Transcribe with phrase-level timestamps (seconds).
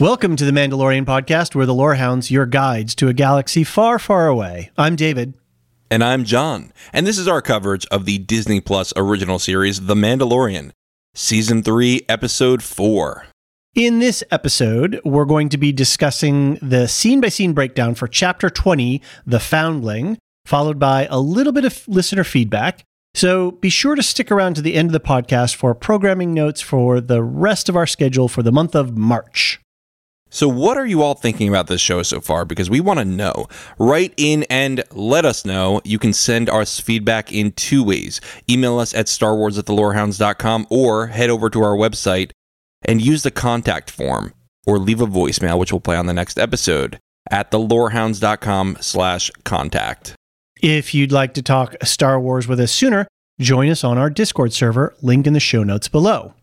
[0.00, 4.28] Welcome to the Mandalorian podcast, where the Lorehounds, your guides to a galaxy far, far
[4.28, 4.70] away.
[4.78, 5.34] I'm David.
[5.90, 6.72] And I'm John.
[6.92, 10.70] And this is our coverage of the Disney Plus original series, The Mandalorian,
[11.16, 13.26] Season 3, Episode 4.
[13.74, 18.48] In this episode, we're going to be discussing the scene by scene breakdown for Chapter
[18.48, 22.84] 20, The Foundling, followed by a little bit of listener feedback.
[23.14, 26.60] So be sure to stick around to the end of the podcast for programming notes
[26.60, 29.58] for the rest of our schedule for the month of March.
[30.30, 32.44] So, what are you all thinking about this show so far?
[32.44, 33.48] Because we want to know.
[33.78, 35.80] Write in and let us know.
[35.84, 38.20] You can send us feedback in two ways.
[38.48, 42.30] Email us at thelorehounds.com or head over to our website
[42.84, 44.34] and use the contact form
[44.66, 46.98] or leave a voicemail, which we'll play on the next episode
[47.30, 50.14] at thelorehounds.com slash contact.
[50.60, 53.06] If you'd like to talk Star Wars with us sooner,
[53.40, 56.34] join us on our Discord server, link in the show notes below.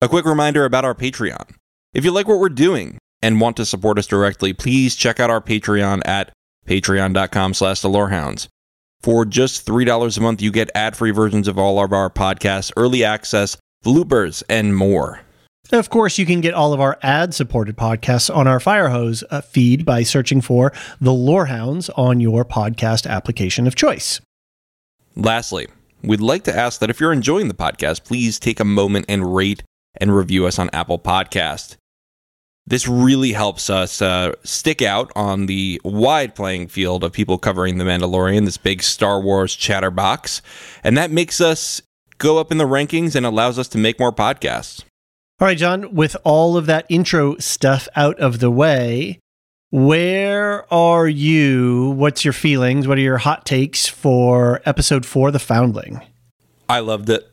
[0.00, 1.50] A quick reminder about our Patreon.
[1.94, 5.30] If you like what we're doing and want to support us directly, please check out
[5.30, 6.32] our Patreon at
[6.66, 8.48] patreon.com slash the lorehounds.
[9.00, 13.04] For just $3 a month, you get ad-free versions of all of our podcasts, early
[13.04, 15.20] access, bloopers, and more.
[15.72, 19.40] Of course, you can get all of our ad supported podcasts on our Firehose uh,
[19.40, 24.20] feed by searching for The Lorehounds on your podcast application of choice.
[25.14, 25.68] Lastly,
[26.02, 29.34] we'd like to ask that if you're enjoying the podcast, please take a moment and
[29.34, 29.62] rate
[29.96, 31.76] and review us on Apple Podcast.
[32.66, 37.78] This really helps us uh, stick out on the wide playing field of people covering
[37.78, 40.42] The Mandalorian, this big Star Wars chatterbox.
[40.84, 41.80] And that makes us
[42.18, 44.84] go up in the rankings and allows us to make more podcasts.
[45.40, 49.18] All right, John, with all of that intro stuff out of the way,
[49.70, 51.90] where are you?
[51.90, 52.88] What's your feelings?
[52.88, 56.02] What are your hot takes for episode four, The Foundling?
[56.68, 57.30] I loved it.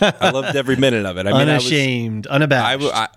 [0.00, 1.26] I loved every minute of it.
[1.26, 2.84] I mean, unashamed, I was, unabashed.
[2.94, 3.08] I, I,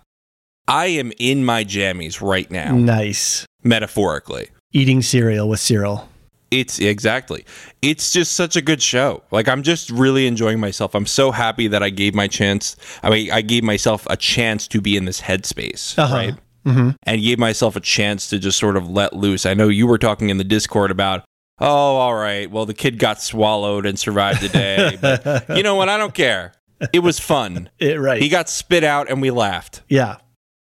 [0.68, 2.75] I am in my jammies right now.
[2.75, 3.46] Nice.
[3.63, 4.50] Metaphorically.
[4.72, 6.07] Eating cereal with Syril.
[6.51, 7.46] It's exactly.
[7.81, 9.24] It's just such a good show.
[9.31, 10.94] Like I'm just really enjoying myself.
[10.94, 12.75] I'm so happy that I gave my chance.
[13.01, 16.16] I mean, I gave myself a chance to be in this headspace, uh-huh.
[16.16, 16.35] right?
[16.66, 16.91] Mm-hmm.
[17.03, 19.45] And gave myself a chance to just sort of let loose.
[19.45, 21.25] I know you were talking in the Discord about,
[21.63, 24.98] oh, all right, well, the kid got swallowed and survived the day.
[25.01, 25.89] but you know what?
[25.89, 26.54] I don't care.
[26.92, 27.69] It was fun.
[27.80, 28.21] It, right.
[28.21, 29.81] He got spit out and we laughed.
[29.88, 30.18] Yeah.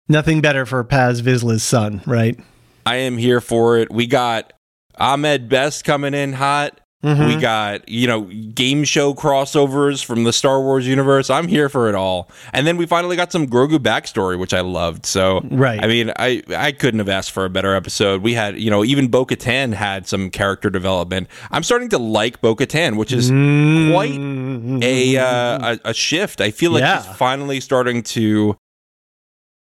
[0.08, 2.40] Nothing better for Paz Vizsla's son, right?
[2.86, 3.92] I am here for it.
[3.92, 4.54] We got
[4.98, 6.80] Ahmed Best coming in hot.
[7.04, 7.26] Mm-hmm.
[7.26, 11.32] We got, you know, game show crossovers from the Star Wars universe.
[11.32, 12.30] I'm here for it all.
[12.54, 15.08] And then we finally got some Grogu backstory, which I loved.
[15.08, 15.84] So, right.
[15.84, 18.22] I mean, I, I couldn't have asked for a better episode.
[18.22, 21.28] We had, you know, even Bo Katan had some character development.
[21.50, 23.92] I'm starting to like Bo Katan, which is mm-hmm.
[23.92, 26.40] quite a, uh, a, a shift.
[26.40, 27.02] I feel like yeah.
[27.02, 28.58] she's finally starting to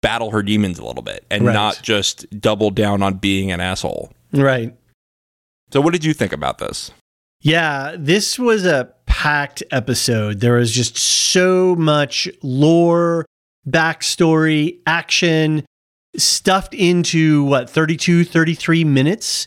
[0.01, 1.53] battle her demons a little bit and right.
[1.53, 4.13] not just double down on being an asshole.
[4.33, 4.75] Right.
[5.73, 6.91] So, what did you think about this?
[7.41, 10.41] Yeah, this was a packed episode.
[10.41, 13.27] There was just so much lore,
[13.69, 15.65] backstory, action
[16.17, 19.47] stuffed into what 32 33 minutes.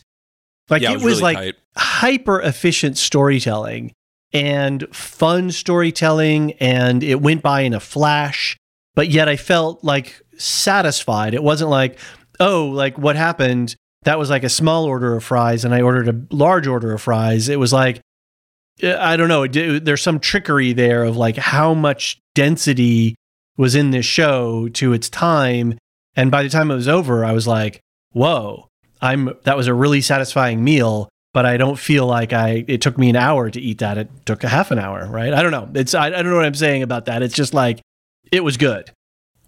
[0.70, 1.54] Like Yeah, it it was, was really like tight.
[1.76, 3.92] hyper efficient storytelling
[4.32, 8.56] and fun storytelling and it went by in a flash,
[8.94, 11.34] but yet I felt like satisfied.
[11.34, 11.98] It wasn't like,
[12.40, 13.76] "Oh, like what happened?
[14.04, 17.02] That was like a small order of fries and I ordered a large order of
[17.02, 18.00] fries." It was like
[18.82, 19.46] uh, I don't know.
[19.46, 23.14] There's some trickery there of like how much density
[23.56, 25.78] was in this show to its time.
[26.16, 27.80] And by the time it was over, I was like,
[28.12, 28.68] whoa,
[29.00, 32.98] I'm that was a really satisfying meal, but I don't feel like I it took
[32.98, 33.98] me an hour to eat that.
[33.98, 35.32] It took a half an hour, right?
[35.32, 35.68] I don't know.
[35.74, 37.22] It's I, I don't know what I'm saying about that.
[37.22, 37.80] It's just like
[38.30, 38.90] it was good.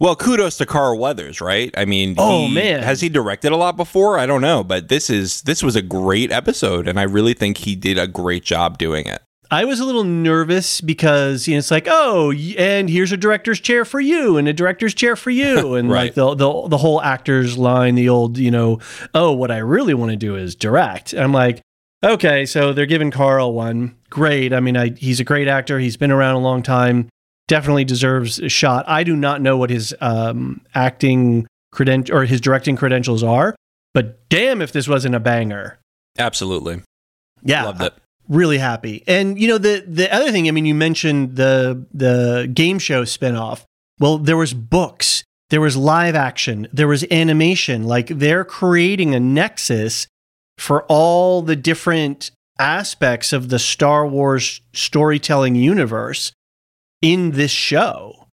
[0.01, 1.73] Well, kudos to Carl Weathers, right?
[1.77, 2.83] I mean, Oh, he- man.
[2.83, 4.19] has he directed a lot before?
[4.19, 7.59] I don't know, but this is this was a great episode, and I really think
[7.59, 9.23] he did a great job doing it.
[9.51, 13.61] I was a little nervous because you know, it's like, oh, and here's a director's
[13.61, 16.05] chair for you, and a director's chair for you, and Right.
[16.07, 18.81] like the, the the whole actors line, the old, you know,
[19.15, 21.13] oh, what I really want to do is direct.
[21.13, 21.61] And I'm like,
[22.05, 24.53] okay, so they're giving Carl one, great.
[24.53, 25.79] I mean, I, he's a great actor.
[25.79, 27.09] He's been around a long time.
[27.47, 28.85] Definitely deserves a shot.
[28.89, 33.55] I do not know what his um, acting credential or his directing credentials are,
[33.93, 35.79] but damn, if this wasn't a banger.
[36.19, 36.81] Absolutely,
[37.43, 37.95] Yeah, loved it.
[38.29, 39.03] really happy.
[39.07, 43.03] And you know the the other thing, I mean you mentioned the the game show
[43.05, 43.65] spinoff.
[44.01, 47.85] Well, there was books, there was live action, there was animation.
[47.85, 50.07] Like they're creating a nexus
[50.57, 56.33] for all the different aspects of the Star Wars storytelling universe
[57.05, 58.27] in this show.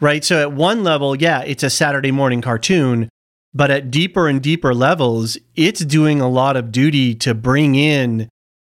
[0.00, 0.24] Right?
[0.24, 3.08] So at one level, yeah, it's a Saturday morning cartoon,
[3.52, 8.28] but at deeper and deeper levels, it's doing a lot of duty to bring in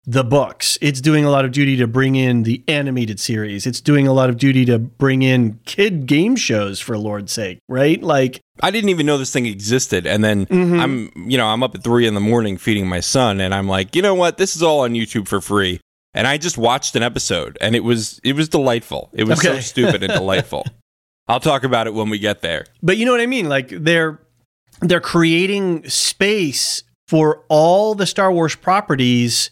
[0.05, 0.79] the books.
[0.81, 3.69] It's doing a lot of duty to bring in the animated series.
[3.69, 7.59] It's doing a lot of duty to bring in kid game shows for Lord's sake,
[7.69, 8.03] right?
[8.03, 10.81] Like, I didn't even know this thing existed, and then Mhm.
[10.81, 13.69] I'm, you know, I'm up at three in the morning feeding my son, and I'm
[13.69, 14.39] like, you know what?
[14.39, 15.79] This is all on YouTube for free,
[16.15, 19.11] and I just watched an episode, and it was it was delightful.
[19.13, 20.65] It was so stupid and delightful.
[21.29, 22.67] I'll talk about it when we get there.
[22.83, 23.49] but you know what I mean?
[23.49, 24.21] Like they're
[24.81, 29.51] they're creating space for all the Star Wars properties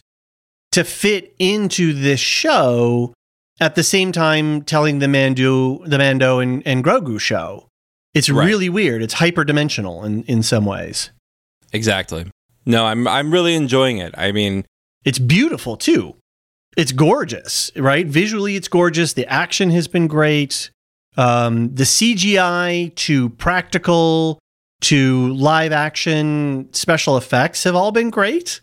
[0.71, 3.13] to fit into this show
[3.59, 7.67] at the same time telling the Mando the Mando and, and Grogu show.
[8.13, 8.45] It's Right.
[8.45, 9.01] really weird.
[9.01, 11.11] It's hyperdimensional in, in some ways.
[11.71, 12.25] Exactly.
[12.65, 14.13] No, I'm I'm really enjoying it.
[14.17, 14.65] I mean,
[15.05, 16.15] It's beautiful too.
[16.77, 18.07] It's gorgeous, right?
[18.07, 19.13] Visually, it's gorgeous.
[19.13, 20.71] The action has been great.
[21.17, 24.39] Um, the CGI to practical
[24.81, 28.61] to live action special effects have all been great.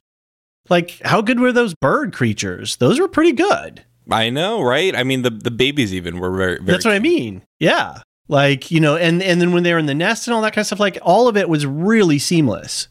[0.69, 2.77] Like, how good were those bird creatures?
[2.77, 3.85] Those were pretty good.
[4.11, 4.97] I know, right?
[4.97, 6.57] I mean, the the babies even were very.
[6.57, 7.43] very That's what I mean.
[7.59, 8.01] Yeah.
[8.29, 10.53] Like, you know, and, and then when they were in the nest and all that
[10.53, 12.89] kind of stuff, like all of it was really seamless.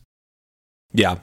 [0.94, 1.20] Yeah.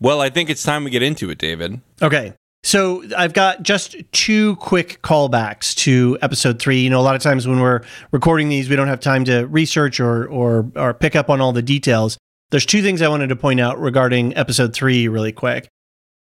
[0.00, 1.80] Well, I think it's time we get into it, David.
[2.00, 2.34] Okay.
[2.64, 6.80] So I've got just two quick callbacks to episode three.
[6.80, 7.80] You know, a lot of times when we're
[8.12, 11.52] recording these, we don't have time to research or or or pick up on all
[11.52, 12.16] the details.
[12.50, 15.66] There's two things I wanted to point out regarding episode three really quick.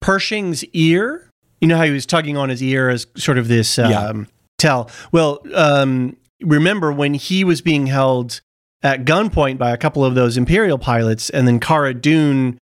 [0.01, 1.30] Pershing's ear.
[1.60, 4.14] You know how he was tugging on his ear as sort of this um, Yeah.
[4.59, 4.92] tell.
[5.11, 8.42] Well, um, remember when he was being held
[8.83, 12.59] at gunpoint by a couple of those Imperial pilots, and then Cara Dune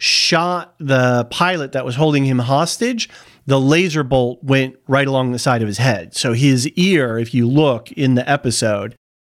[0.00, 3.08] shot the pilot that was holding him hostage,
[3.46, 6.16] the laser bolt went right along the side of his head.
[6.16, 8.94] So his ear, if you look in the episode,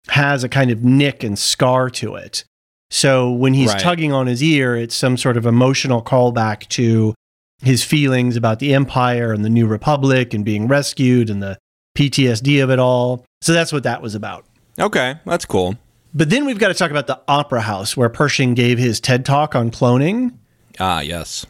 [0.09, 2.43] has a kind of nick and scar to it.
[2.89, 3.79] So when he's Right.
[3.79, 7.15] tugging on his ear, it's some sort of emotional callback to
[7.63, 11.57] his feelings about the Empire and the New Republic and being rescued and the
[11.97, 13.25] PTSD of it all.
[13.41, 14.45] So that's what that was about.
[14.79, 15.75] Okay, that's cool.
[16.13, 19.23] But then we've got to talk about the Opera House where Pershing gave his TED
[19.25, 20.33] talk on cloning.
[20.79, 21.45] Ah, yes.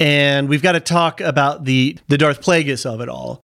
[0.00, 3.40] and we've got to talk about the the Darth Plagueis of it all.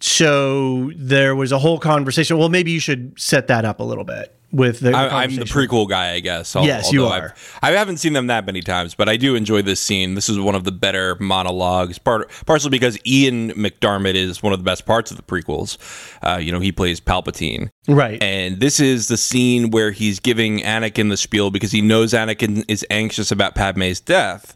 [0.00, 2.38] So there was a whole conversation.
[2.38, 4.92] Well, maybe you should set that up a little bit with the.
[4.92, 6.54] I, I'm the prequel guy, I guess.
[6.54, 7.34] al- Yes, you are.
[7.34, 10.14] I've, I haven't seen them that many times, but I do enjoy this scene.
[10.14, 14.60] This is one of the better monologues, part, partially because Ian McDiarmid is one of
[14.60, 15.78] the best parts of the prequels.
[16.22, 17.68] Uh, you know, he plays Palpatine.
[17.88, 18.22] right.
[18.22, 22.64] And this is the scene where he's giving Anakin the spiel because he knows Anakin
[22.68, 24.54] is anxious about Padme's death.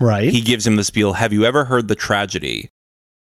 [0.00, 0.28] Right.
[0.30, 2.68] He gives him the spiel Have you ever heard the tragedy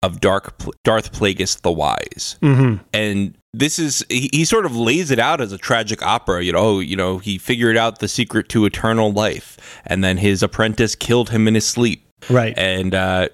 [0.02, 2.36] of Dark, Darth Plagueis the Wise?
[2.42, 6.42] hmm and this is he, he sort of lays it out as a tragic opera
[6.42, 10.42] you know you know he figured out the secret to eternal life and then his
[10.42, 12.52] apprentice killed him in his sleep Right.
[12.58, 13.28] and uh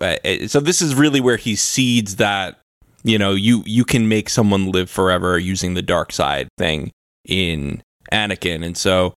[0.00, 0.16] uh,
[0.46, 2.58] so this is really where he seeds that
[3.04, 6.90] you know you you can make someone live forever using the dark side thing
[7.26, 9.14] in Anakin, and so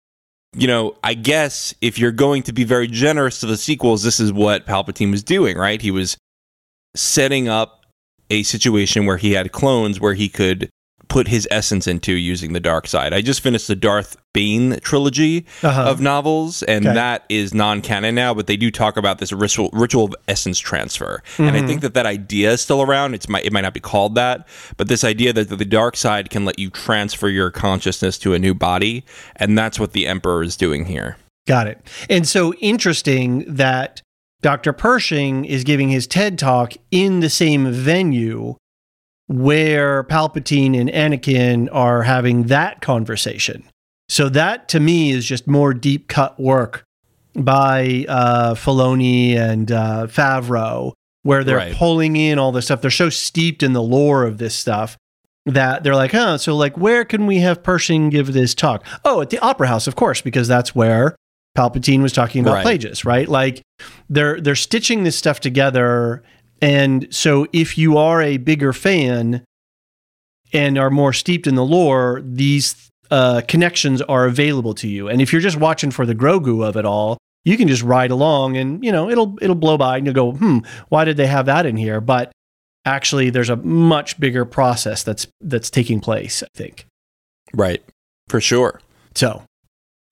[0.55, 4.19] you know, I guess if you're going to be very generous to the sequels, this
[4.19, 5.81] is what Palpatine was doing, right?
[5.81, 6.17] He was
[6.95, 7.85] setting up
[8.29, 10.69] a situation where he had clones where he could
[11.09, 13.13] put his essence into using the dark side.
[13.13, 15.89] I just finished the Darth Bane trilogy uh-huh.
[15.89, 16.93] of novels, and okay.
[16.93, 18.33] that is non-canon now.
[18.33, 21.43] But they do talk about this ritual ritual of essence transfer, mm-hmm.
[21.43, 21.79] and I think mm-hmm.
[21.79, 23.15] that that idea is still around.
[23.15, 24.47] It's might it might not be called that,
[24.77, 28.39] but this idea that the dark side can let you transfer your consciousness to a
[28.39, 29.03] new body,
[29.35, 31.17] and that's what the Emperor is doing here.
[31.47, 31.81] Got it.
[32.09, 34.03] And so interesting that
[34.41, 34.71] Dr.
[34.71, 38.55] Pershing is giving his TED talk in the same venue
[39.29, 43.63] where Palpatine and Anakin are having that conversation.
[44.09, 46.83] So that to me is just more deep cut work
[47.35, 51.75] by uh, Filoni and uh, Favreau, where they're right.
[51.75, 52.81] pulling in all this stuff.
[52.81, 54.97] They're so steeped in the lore of this stuff
[55.45, 58.83] that they're like, huh, so like, where can we have Pershing give this talk?
[59.05, 61.15] Oh, at the Opera House, of course, because that's where
[61.55, 62.79] Palpatine was talking about right.
[62.79, 63.27] Plagueis, right?
[63.27, 63.61] Like,
[64.09, 66.23] they're they're stitching this stuff together
[66.61, 69.43] and so if you are a bigger fan
[70.53, 75.07] and are more steeped in the lore, these uh, connections are available to you.
[75.07, 78.11] And if you're just watching for the Grogu of it all, you can just ride
[78.11, 81.27] along and you know it'll it'll blow by and you'll go, hmm, why did they
[81.27, 82.01] have that in here?
[82.01, 82.31] But
[82.85, 86.85] actually there's a much bigger process that's that's taking place, I think.
[87.53, 87.83] Right.
[88.27, 88.81] For sure.
[89.15, 89.43] So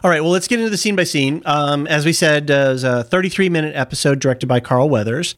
[0.03, 1.41] all right, well, let's get into the scene by scene.
[1.45, 5.35] Um, as we said, uh, it was a 33 minute episode directed by Carl Weathers.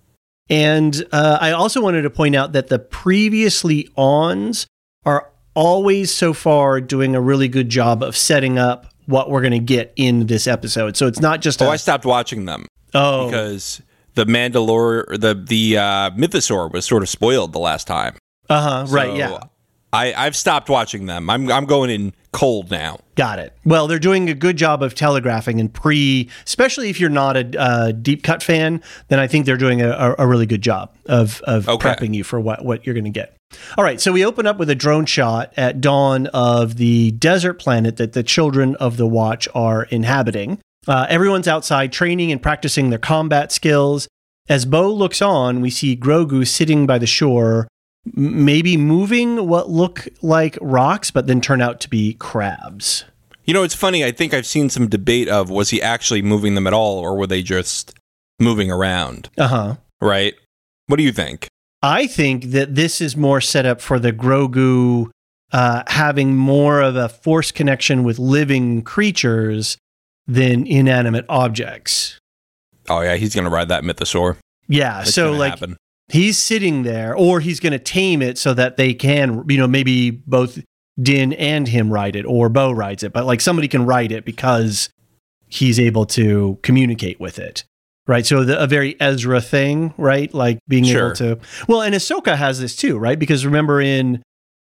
[0.50, 4.68] And uh, I also wanted to point out that the previously ons
[5.06, 9.52] are always so far doing a really good job of setting up what we're going
[9.52, 10.96] to get in this episode.
[10.98, 11.62] So it's not just.
[11.62, 12.66] Oh, a- I stopped watching them.
[12.94, 13.82] Oh, because
[14.16, 18.16] the Mandalore, the the uh, Mythosaur was sort of spoiled the last time.
[18.50, 18.86] Uh huh.
[18.88, 19.16] So right.
[19.16, 19.40] Yeah.
[19.94, 21.30] I I've stopped watching them.
[21.30, 23.00] I'm I'm going in cold now.
[23.16, 23.54] Got it.
[23.66, 27.60] Well, they're doing a good job of telegraphing and pre, especially if you're not a
[27.60, 31.42] uh, deep cut fan, then I think they're doing a, a really good job of
[31.42, 31.90] of okay.
[31.90, 33.36] prepping you for what what you're going to get.
[33.78, 37.56] All right, so we open up with a drone shot at dawn of the desert
[37.56, 40.60] planet that the children of the Watch are inhabiting.
[40.88, 44.08] Uh, everyone's outside training and practicing their combat skills.
[44.48, 47.68] As Bo looks on, we see Grogu sitting by the shore
[48.06, 53.06] maybe moving what look like rocks, but then turn out to be crabs.
[53.46, 54.06] You know, it's funny.
[54.06, 57.18] I think I've seen some debate of was he actually moving them at all, or
[57.18, 57.94] were they just
[58.40, 59.30] moving around?
[59.38, 59.76] Uh huh.
[60.02, 60.36] Right.
[60.88, 61.48] What do you think?
[61.82, 65.10] I think that this is more set up for the Grogu
[65.52, 69.78] uh, having more of a force connection with living creatures
[70.28, 72.20] than inanimate objects.
[72.88, 74.38] Oh yeah, he's gonna ride that mythosaur.
[74.68, 75.78] Yeah, That's so like happen
[76.10, 79.68] he's sitting there or he's going to tame it so that they can you know
[79.68, 80.60] maybe both
[81.02, 84.26] din and him ride it or bo rides it but like somebody can ride it
[84.26, 84.90] because
[85.48, 87.64] he's able to communicate with it
[88.08, 88.26] right?
[88.26, 90.34] So the, a very ezra thing right?
[90.34, 91.08] Like being sure.
[91.08, 93.18] able to well and ahsoka has this too right?
[93.18, 94.22] Because remember in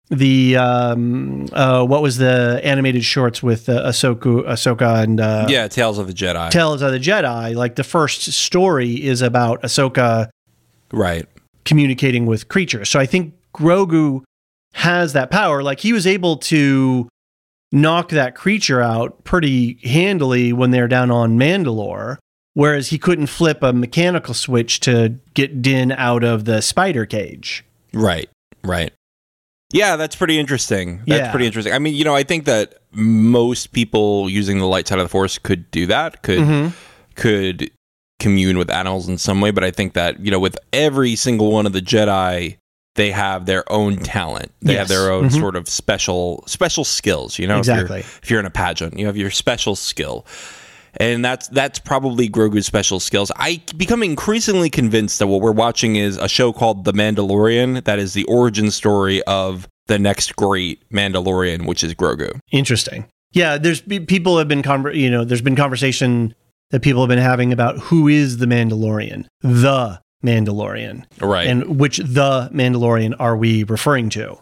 [0.10, 5.67] the um uh what was the animated shorts with uh, Ahsoka Ahsoka and uh yeah
[5.67, 6.50] Tales of the Jedi.
[6.50, 10.29] Tales of the Jedi like the first story is about Ahsoka
[10.91, 11.27] right
[11.67, 12.89] communicating with creatures.
[12.89, 14.24] So I think Grogu
[14.74, 15.62] has that power.
[15.62, 17.10] Like he was able to
[17.72, 22.17] knock that creature out pretty handily when they're down on Mandalore,
[22.53, 27.65] whereas he couldn't flip a mechanical switch to get Din out of the spider cage.
[27.94, 28.29] Right,
[28.63, 28.94] right.
[29.74, 31.00] Yeah, that's pretty interesting.
[31.06, 31.32] That's yeah.
[31.32, 31.74] pretty interesting.
[31.74, 35.10] I mean, you know, I think that most people using the light side of the
[35.10, 36.24] force could do that.
[36.24, 36.70] Could mm-hmm.
[37.15, 37.70] could
[38.19, 41.51] commune with animals in some way, but I think that, you know, with every single
[41.51, 42.57] one of the Jedi,
[42.95, 44.51] they have their own talent.
[44.62, 44.79] They yes.
[44.79, 45.39] have their own mm-hmm.
[45.39, 47.59] sort of special special skills, you know.
[47.59, 48.00] Exactly.
[48.00, 50.25] If you're, if you're in a pageant, you have your special skill.
[51.00, 53.31] And that's that's probably Grogu's special skills.
[53.36, 58.00] I become increasingly convinced that what we're watching is a show called The Mandalorian that
[58.00, 62.39] is the origin story of the next great Mandalorian, which is Grogu.
[62.51, 63.05] Interesting.
[63.31, 66.33] Yeah, there's people have been conver- you know, there's been conversation
[66.71, 71.47] that people have been having about who is the Mandalorian, the Mandalorian, right?
[71.47, 74.38] And which the Mandalorian are we referring to?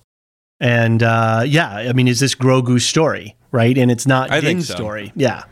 [0.59, 3.77] And uh, yeah, I mean, is this Grogu's story, right?
[3.77, 4.75] And it's not I Din's so.
[4.75, 5.11] story.
[5.15, 5.43] Yeah,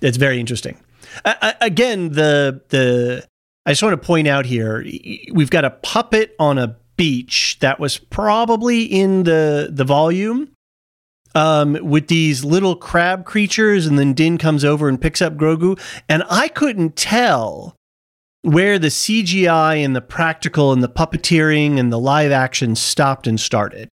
[0.00, 0.78] it's very interesting.
[1.24, 3.26] I, I, again, the the
[3.66, 4.84] I just want to point out here,
[5.32, 10.50] we've got a puppet on a beach that was probably in the the volume
[11.34, 15.78] um, with these little crab creatures, and then Din comes over and picks up Grogu,
[16.08, 17.76] and I couldn't tell
[18.42, 23.38] where the CGI and the practical and the puppeteering and the live action stopped and
[23.38, 23.88] started.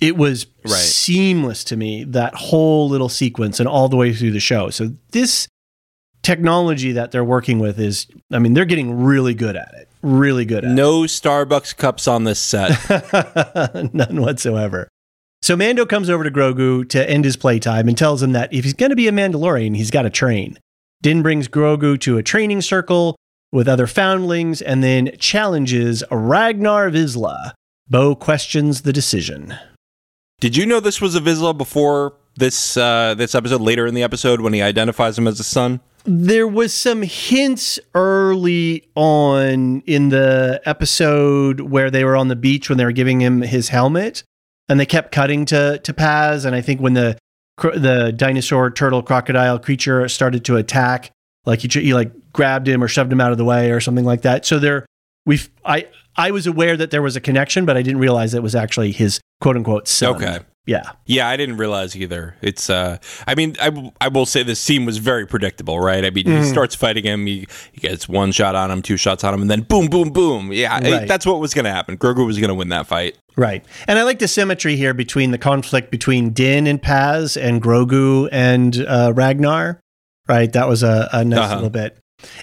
[0.00, 0.72] It was Right.
[0.74, 4.68] seamless to me, that whole little sequence and all the way through the show.
[4.70, 5.48] So, this
[6.22, 9.88] technology that they're working with is, I mean, they're getting really good at it.
[10.02, 12.72] Really good at No Starbucks cups on this set.
[13.94, 14.88] None whatsoever.
[15.42, 18.64] So, Mando comes over to Grogu to end his playtime and tells him that if
[18.64, 20.58] he's going to be a Mandalorian, he's got to train.
[21.02, 23.16] Din brings Grogu to a training circle
[23.50, 27.52] with other foundlings and then challenges Ragnar Vizsla.
[27.88, 29.54] Bo questions the decision.
[30.40, 33.60] Did you know this was a Vizsla before this uh, this episode?
[33.60, 35.80] Later in the episode, when he identifies him as a son.
[36.04, 42.68] There was some hints early on in the episode where they were on the beach
[42.68, 44.22] when they were giving him his helmet,
[44.70, 46.46] and they kept cutting to to Paz.
[46.46, 47.18] And I think when the
[47.58, 51.10] the dinosaur, turtle, crocodile creature started to attack,
[51.44, 54.04] like he, he like grabbed him or shoved him out of the way or something
[54.04, 54.46] like that.
[54.46, 54.86] So there,
[55.26, 58.42] we I I was aware that there was a connection, but I didn't realize it
[58.42, 60.14] was actually his quote unquote son.
[60.14, 60.38] Okay.
[60.66, 60.92] Yeah.
[61.06, 62.36] Yeah, I didn't realize either.
[62.42, 66.04] It's, uh, I mean, i, I will say this scene was very predictable, right?
[66.04, 66.42] I mean, Mm-hmm.
[66.42, 69.40] he starts fighting him, he, he gets one shot on him, two shots on him,
[69.42, 70.52] and then boom, boom, boom.
[70.52, 71.96] Yeah, I- that's what was going to happen.
[71.96, 73.16] Grogu was going to win that fight.
[73.36, 73.64] Right.
[73.88, 78.28] And I like the symmetry here between the conflict between Din and Paz and Grogu
[78.30, 79.80] and uh, Ragnar.
[80.28, 80.52] Right.
[80.52, 81.54] That was a, a nice Uh-huh.
[81.54, 81.98] little bit.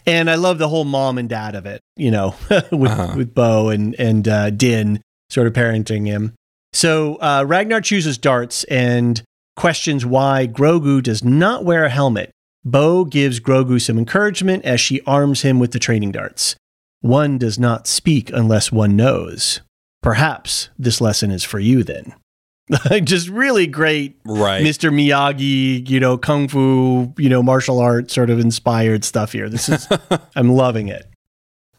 [0.07, 3.13] And I love the whole mom and dad of it, you know, with, Uh-huh.
[3.15, 6.33] with Bo and, and uh, Din sort of parenting him.
[6.73, 9.21] So uh, Ragnar chooses darts and
[9.55, 12.31] questions why Grogu does not wear a helmet.
[12.63, 16.55] Bo gives Grogu some encouragement as she arms him with the training darts.
[17.01, 19.61] One does not speak unless one knows.
[20.01, 22.13] Perhaps this lesson is for you then.
[23.03, 24.61] Just really great Right.
[24.63, 24.91] Mr.
[24.91, 29.47] Miyagi, you know, kung fu, you know, martial arts sort of inspired stuff here.
[29.49, 29.87] This is
[30.35, 31.07] I'm loving it.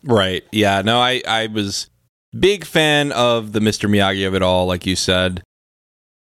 [0.03, 0.45] Right.
[0.53, 0.81] Yeah.
[0.83, 1.91] No, I, I was
[2.39, 3.89] big fan of the Mr.
[3.89, 5.43] Miyagi of it all, like you said.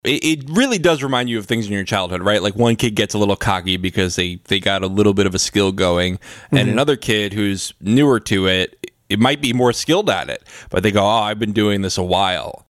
[0.04, 2.40] It, it really does remind you of things in your childhood, right?
[2.42, 5.34] Like one kid gets a little cocky because they, they got a little bit of
[5.34, 6.18] a skill going,
[6.52, 10.82] and another kid who's newer to it, it might be more skilled at it, but
[10.82, 12.66] they go, "Oh, I've been doing this a while."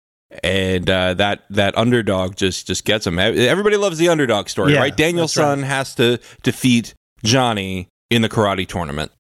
[0.44, 3.20] And uh, that that underdog just just gets them.
[3.20, 4.96] Everybody loves the underdog story, Yeah, right?
[4.96, 5.65] Daniel's that's right.
[5.65, 9.12] has to defeat Johnny in the karate tournament.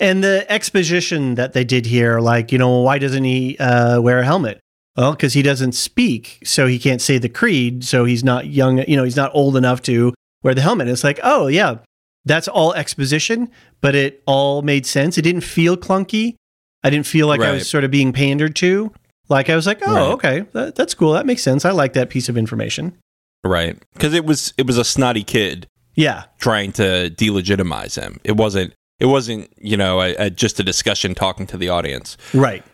[0.00, 4.18] And the exposition that they did here, like, you know, why doesn't he uh, wear
[4.20, 4.60] a helmet?
[4.96, 8.78] Well, because he doesn't speak, so he can't say the creed, so he's not young,
[8.88, 10.88] you know, he's not old enough to wear the helmet.
[10.88, 11.76] It's like, oh, yeah,
[12.24, 13.48] that's all exposition,
[13.80, 15.16] but it all made sense.
[15.16, 16.34] It didn't feel clunky.
[16.82, 18.92] I didn't feel like I was sort of being pandered to.
[19.28, 20.12] Like, I was like, oh, Right.
[20.14, 21.12] okay, that, that's cool.
[21.12, 21.64] That makes sense.
[21.64, 22.96] I like that piece of information.
[23.44, 23.78] Right.
[23.94, 26.24] Because it was it was a snotty kid Yeah.
[26.40, 28.18] trying to delegitimize him.
[28.24, 32.16] It wasn't it wasn't you know a, a, just a discussion talking to the audience.
[32.34, 32.64] Right.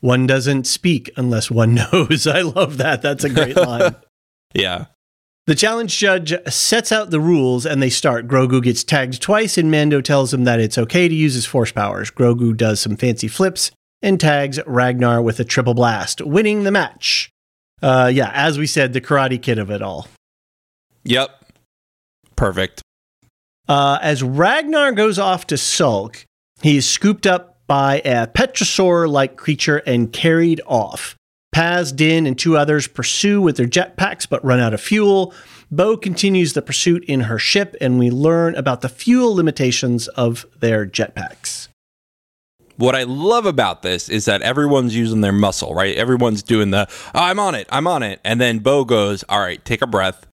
[0.00, 2.26] One doesn't speak unless one knows.
[2.26, 3.02] I love that.
[3.02, 3.96] That's a great line.
[4.54, 4.86] Yeah.
[5.46, 8.28] The challenge judge sets out the rules and they start.
[8.28, 11.72] Grogu gets tagged twice, and Mando tells him that it's okay to use his force
[11.72, 12.12] powers.
[12.12, 17.30] Grogu does some fancy flips and tags Ragnar with a triple blast, winning the match.
[17.82, 20.06] Uh, yeah, as we said, the karate kid of it all.
[21.04, 21.30] Yep.
[22.36, 22.81] Perfect.
[23.68, 26.26] Uh, as Ragnar goes off to sulk,
[26.62, 31.16] he is scooped up by a petrosaur like creature and carried off.
[31.52, 35.34] Paz, Din, and two others pursue with their jetpacks but run out of fuel.
[35.70, 40.44] Bo continues the pursuit in her ship, and we learn about the fuel limitations of
[40.60, 41.68] their jetpacks.
[42.76, 45.94] What I love about this is that everyone's using their muscle, right?
[45.96, 49.40] Everyone's doing the oh, I'm on it, I'm on it, and then Bo goes, "All
[49.40, 50.26] right, take a breath."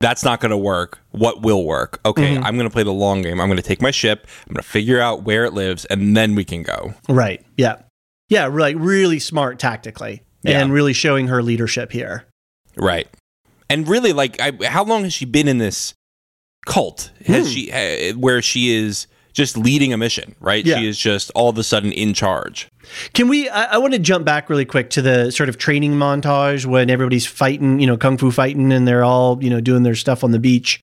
[0.00, 1.00] That's not going to work.
[1.10, 1.98] What will work?
[2.06, 3.40] Okay, I'm going to play the long game.
[3.40, 4.26] I'm going to take my ship.
[4.46, 6.94] I'm going to figure out where it lives, and then we can go.
[7.08, 7.44] Right.
[7.56, 7.82] Yeah.
[8.28, 8.46] Yeah.
[8.46, 10.60] Like really smart tactically Yeah.
[10.60, 12.26] and really showing her leadership here.
[12.76, 13.08] Right.
[13.68, 15.94] And really, like, I, how long has she been in this
[16.64, 17.10] cult?
[17.26, 20.64] Has she, uh, where she is just leading a mission, right?
[20.64, 20.78] Yeah.
[20.78, 22.68] She is just all of a sudden in charge.
[23.12, 23.48] Can we?
[23.48, 26.90] I, I want to jump back really quick to the sort of training montage when
[26.90, 30.24] everybody's fighting, you know, kung fu fighting, and they're all, you know, doing their stuff
[30.24, 30.80] on the beach.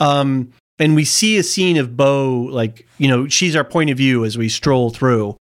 [0.00, 3.96] Um, and we see a scene of Bo, like, you know, she's our point of
[3.96, 5.36] view as we stroll through.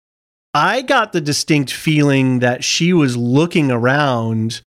[0.53, 4.61] I got the distinct feeling that she was looking around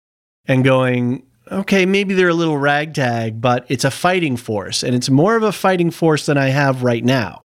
[0.47, 5.11] and going, okay, maybe they're a little ragtag, but it's a fighting force, and it's
[5.11, 7.44] more of a fighting force than I have right now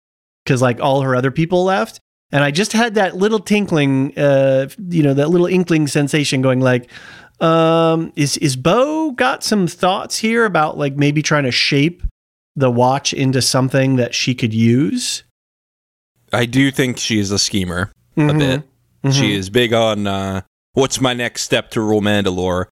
[0.51, 2.01] because like all her other people left
[2.33, 6.59] and i just had that little tinkling uh you know that little inkling sensation going
[6.59, 6.89] like
[7.39, 12.03] um is is bo got some thoughts here about like maybe trying to shape
[12.57, 15.23] the watch into something that she could use
[16.33, 18.63] I do think she is a schemer a bit.
[19.11, 20.41] She is big on uh,
[20.73, 22.67] what's my next step to rule Mandalore.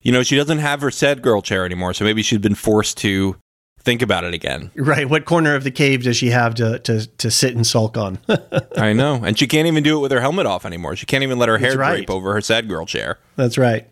[0.00, 2.96] You know, she doesn't have her said girl chair anymore, so maybe she's been forced
[2.98, 3.36] to
[3.84, 4.70] think about it again.
[4.76, 5.08] Right.
[5.08, 8.18] What corner of the cave does she have to to, to sit and sulk on?
[8.76, 10.96] I know, and she can't even do it with her helmet off anymore.
[10.96, 11.96] She can't even let her hair right.
[11.96, 13.18] drape over her sad girl chair.
[13.36, 13.88] That's right.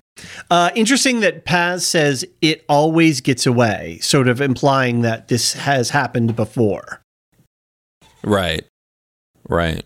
[0.50, 5.90] Uh, interesting that Paz says it always gets away, sort of implying that this has
[5.90, 7.00] happened before.
[8.22, 8.66] Right.
[9.48, 9.84] Right.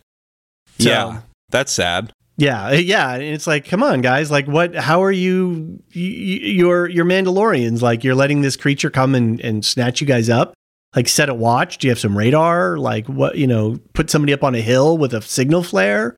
[0.78, 1.20] So- yeah.
[1.50, 2.12] That's sad.
[2.36, 4.30] Yeah, uh, yeah, and it's like, come on, guys!
[4.30, 4.74] Like, what?
[4.74, 5.80] How are you?
[5.92, 7.80] You're you're Mandalorians.
[7.80, 10.52] Like, you're letting this creature come and and snatch you guys up.
[10.96, 11.78] Like, set a watch.
[11.78, 12.76] Do you have some radar?
[12.76, 13.36] Like, what?
[13.36, 16.16] You know, put somebody up on a hill with a signal flare.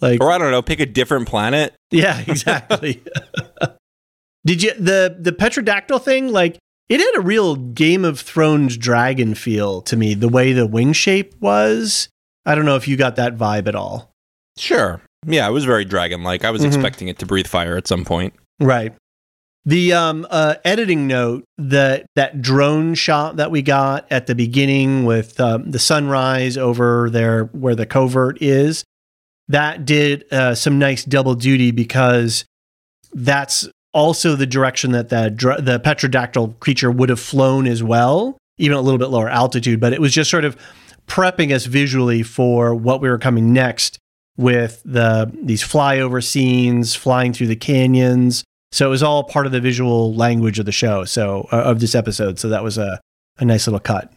[0.00, 1.74] Like, Or I don't know, pick a different planet.
[1.90, 3.02] yeah, exactly.
[4.46, 6.28] Did you the the petrodactyl thing?
[6.32, 10.14] Like, it had a real Game of Thrones dragon feel to me.
[10.14, 12.08] The way the wing shape was.
[12.46, 14.12] I don't know if you got that vibe at all.
[14.56, 15.02] Sure.
[15.26, 16.44] Yeah, it was very dragon like.
[16.44, 16.66] I was Mhm.
[16.66, 18.34] expecting it to breathe fire at some point.
[18.60, 18.94] Right.
[19.64, 25.04] The um, uh, editing note that that drone shot that we got at the beginning
[25.04, 28.84] with um, the sunrise over there where the covert is,
[29.48, 32.44] that did uh, some nice double duty because
[33.12, 38.38] that's also the direction that the dr- the petrodactyl creature would have flown as well,
[38.58, 39.80] even a little bit lower altitude.
[39.80, 40.56] But it was just sort of
[41.06, 43.98] prepping us visually for what we were coming next
[44.38, 48.44] with the these flyover scenes, flying through the canyons.
[48.72, 51.04] So it was all part of the visual language of the show.
[51.04, 52.38] So uh, of this episode.
[52.38, 52.98] So that was a
[53.38, 54.10] a nice little cut.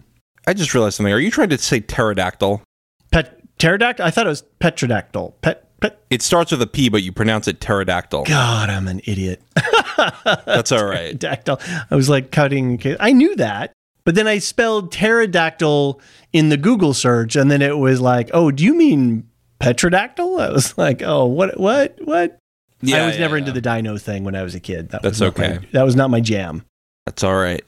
[0.48, 1.14] I just realized something.
[1.14, 2.64] Are you trying to say pterodactyl?
[3.12, 4.06] Pet pterodactyl.
[4.06, 5.34] I thought it was petrodactyl.
[5.42, 6.02] Pet pet.
[6.10, 8.24] It starts with a P, but you pronounce it pterodactyl.
[8.24, 9.42] God, I'm an idiot.
[10.46, 11.20] That's all right.
[11.20, 11.60] Pterodactyl.
[11.90, 12.82] I was like cutting.
[13.00, 16.00] I knew that, but then I spelled pterodactyl
[16.34, 19.28] in the Google search, and then it was like, oh, do you mean
[19.62, 20.42] petrodactyl?
[20.42, 22.38] I was like, oh, what, what, what?
[22.82, 23.42] Yeah, I was yeah, never yeah.
[23.42, 24.90] into the dino thing when I was a kid.
[24.90, 25.68] That That's was not my- okay.
[25.72, 26.64] that was not my jam.
[27.06, 27.64] That's all right.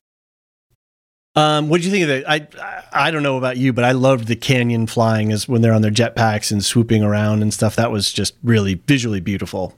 [1.35, 2.25] Um, what do you think of it?
[2.27, 5.61] I, I I don't know about you, but I loved the canyon flying as when
[5.61, 7.75] they're on their jetpacks and swooping around and stuff.
[7.75, 9.75] That was just really visually beautiful.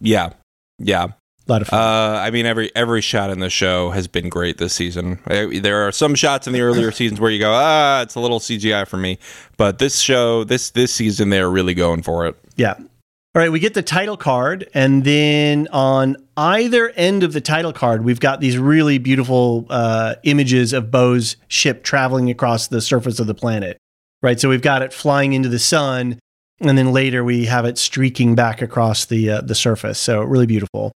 [0.00, 0.32] Yeah.
[0.78, 1.08] Yeah.
[1.52, 1.80] A lot of fun.
[1.80, 5.18] Uh, I mean, every every shot in the show has been great this season.
[5.26, 8.20] Uh, There are some shots in the earlier seasons where you go, ah, it's a
[8.20, 9.18] little CGI for me.
[9.58, 12.36] But this show, this this season, they're really going for it.
[12.56, 12.76] Yeah.
[12.78, 17.72] All right, we get the title card, and then on either end of the title
[17.72, 23.18] card, we've got these really beautiful uh, images of Bo's ship traveling across the surface
[23.20, 23.76] of the planet.
[24.22, 26.18] Right, so we've got it flying into the sun,
[26.60, 29.98] and then later we have it streaking back across the uh, the surface.
[29.98, 30.92] So really beautiful.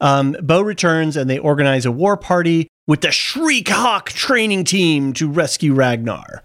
[0.00, 5.12] Um, Bo returns, and they organize a war party with the Shriek Hawk training team
[5.14, 6.42] to rescue Ragnar.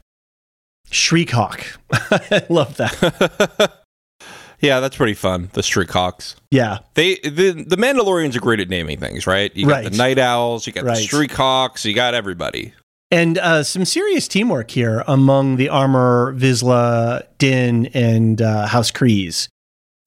[0.92, 3.72] Shriek Hawk, I love that.
[4.62, 5.50] yeah, that's pretty fun.
[5.54, 6.36] The Shriek Hawks.
[6.52, 9.56] Yeah, They the the Mandalorians are great at naming things, right?
[9.56, 9.92] You got Right.
[9.92, 10.98] the Night Owls, you got Right.
[10.98, 12.74] the Shriek Hawks, you got everybody.
[13.12, 19.48] And uh, some serious teamwork here among the armor, Vizsla, Din, and uh, House Kreese.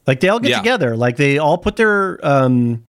[0.06, 0.58] Like they all get Yeah.
[0.58, 0.96] together.
[0.96, 2.84] Like they all put their um,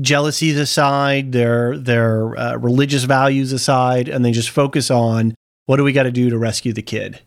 [0.00, 5.34] jealousies aside, their their uh, religious values aside, and they just focus on
[5.66, 7.20] what do we got to do to rescue the kid.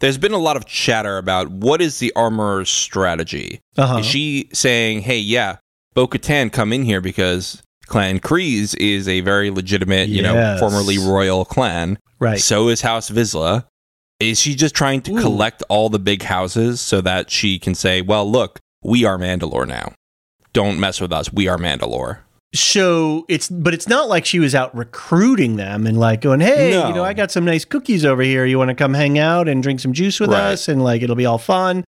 [0.00, 3.60] There's been a lot of chatter about what is the armorer's strategy.
[3.76, 3.98] Uh-huh.
[3.98, 5.56] Is she saying, "Hey, yeah,
[5.94, 11.44] Bo-Katan, come in here because Clan Kreese is a very legitimate, you know, formerly royal
[11.44, 11.98] clan.
[12.20, 12.38] right.
[12.40, 13.66] So is House Vizsla.
[14.20, 15.20] Is she just trying to Ooh.
[15.20, 19.66] collect all the big houses so that she can say, "Well, look, we are Mandalore
[19.66, 19.94] now.
[20.52, 21.32] Don't mess with us.
[21.32, 22.18] We are Mandalore."
[22.52, 26.72] So it's, but it's not like she was out recruiting them and like going, hey,
[26.72, 26.88] No.
[26.88, 28.44] you know, I got some nice cookies over here.
[28.44, 30.52] You want to come hang out and drink some juice with Right.
[30.52, 31.84] us, and like it'll be all fun.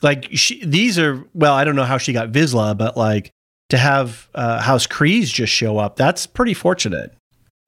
[0.00, 3.30] Like she, these are, well, I don't know how she got Vizsla, but like
[3.68, 7.12] to have uh, House Kreese just show up, that's pretty fortunate.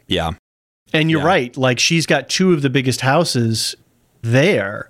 [0.06, 0.30] Yeah.
[0.94, 1.26] And you're Yeah.
[1.26, 3.74] right, like she's got two of the biggest houses
[4.22, 4.88] there.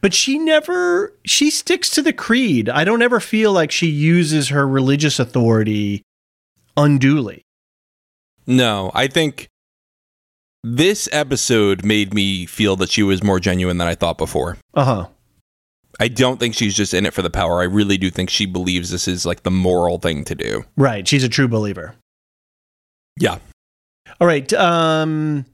[0.00, 2.68] But she never she sticks to the creed.
[2.68, 6.02] I don't ever feel like she uses her religious authority
[6.76, 7.42] unduly.
[8.46, 9.48] No, I think
[10.62, 14.58] this episode made me feel that she was more genuine than I thought before.
[14.74, 15.06] Uh-huh.
[15.98, 17.60] I don't think she's just in it for the power.
[17.60, 20.64] I really do think she believes this is like the moral thing to do.
[20.76, 21.06] Right.
[21.08, 21.94] She's a true believer.
[23.18, 23.38] Yeah.
[24.20, 24.52] All right.
[24.52, 25.46] Um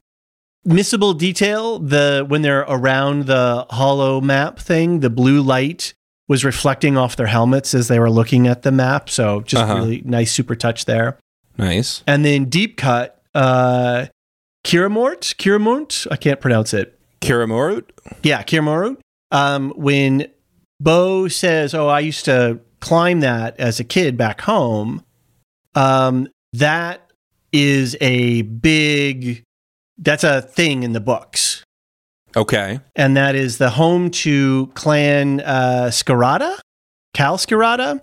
[0.67, 5.95] missable detail, the when they're around the holo map thing, the blue light
[6.29, 9.11] was reflecting off their helmets as they were looking at the map.
[9.11, 9.75] So just Uh-huh.
[9.77, 11.19] really nice super touch there.
[11.59, 12.03] Nice.
[12.07, 14.07] And then deep cut, uh
[14.65, 16.99] Kiramort, Kiramort, I can't pronounce it.
[17.21, 17.85] Kyrimorut?
[18.23, 18.99] Yeah, Kiramort.
[19.33, 20.27] um, when
[20.81, 25.03] Bo says, "Oh, I used to climb that as a kid back home,"
[25.75, 27.11] um, that
[27.53, 29.43] is a big.
[29.99, 31.63] That's a thing in the books,
[32.37, 32.81] Okay.
[32.97, 36.59] and that is the home to Clan uh, Skirata,
[37.15, 38.01] Cal Skirata.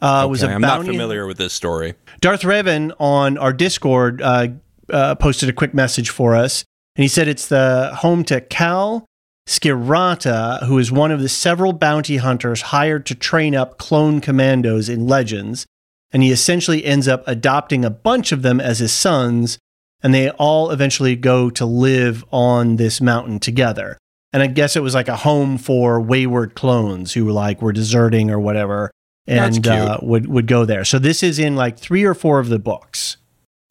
[0.00, 1.94] Uh, was Okay, a I'm not familiar with this story.
[2.20, 4.48] Darth Revan on our Discord uh,
[4.90, 6.64] uh, posted a quick message for us,
[6.96, 9.06] and he said it's the home to Cal
[9.48, 14.88] Skirata, who is one of the several bounty hunters hired to train up clone commandos
[14.88, 15.66] in Legends,
[16.12, 19.58] and he essentially ends up adopting a bunch of them as his sons,
[20.02, 23.98] and they all eventually go to live on this mountain together.
[24.32, 27.72] And I guess it was like a home for wayward clones who were like were
[27.72, 28.90] deserting or whatever,
[29.26, 30.84] and uh, would would go there.
[30.84, 33.16] So this is in like three or four of the books.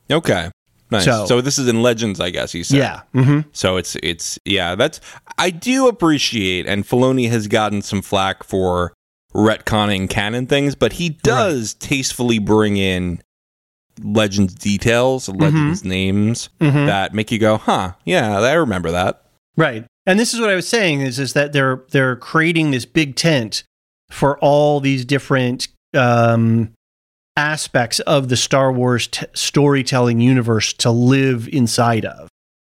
[0.09, 0.49] Okay.
[0.89, 1.03] Nice.
[1.05, 2.77] So- So, this is in Legends, I guess you said.
[2.77, 3.01] Yeah.
[3.13, 4.99] hmm So it's it's yeah, that's
[5.37, 8.93] I do appreciate and Filoni has gotten some flack for
[9.35, 13.21] retconning canon things, but he does tastefully bring in
[14.03, 16.85] legends details, legends names Mhm.
[16.87, 19.23] that make you go, "Huh, yeah, I remember that."
[19.55, 19.85] Right.
[20.05, 23.15] And this is what I was saying is is that they're they're creating this big
[23.15, 23.63] tent
[24.09, 26.71] for all these different um,
[27.35, 32.27] aspects of the Star Wars t- storytelling universe to live inside of.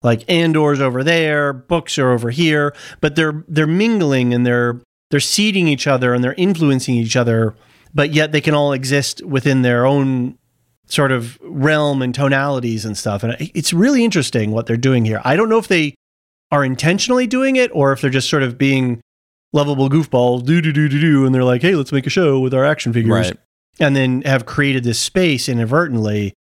[0.02, 4.80] Like Andor's over there, books are over here, but they're they're mingling and they're
[5.10, 7.54] they're seeding each other and they're influencing each other,
[7.92, 10.36] but yet they can all exist within their own
[10.90, 13.22] sort of realm and tonalities and stuff.
[13.22, 15.20] And it's really interesting what they're doing here.
[15.24, 15.94] I don't know if they
[16.50, 19.00] are intentionally doing it or if they're just sort of being
[19.52, 22.40] lovable goofballs, do do do do do, and they're like, hey, let's make a show
[22.40, 23.36] with our action figures, Right.
[23.78, 26.34] and then have created this space inadvertently.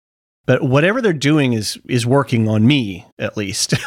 [0.46, 3.74] But whatever they're doing is is working on me at least.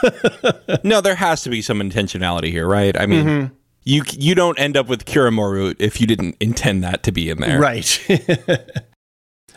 [0.84, 2.96] No, there has to be some intentionality here, right?
[3.00, 3.52] I mean, Mhm.
[3.84, 7.40] you you don't end up with Kiramoru if you didn't intend that to be in
[7.40, 7.60] there.
[7.60, 8.00] Right.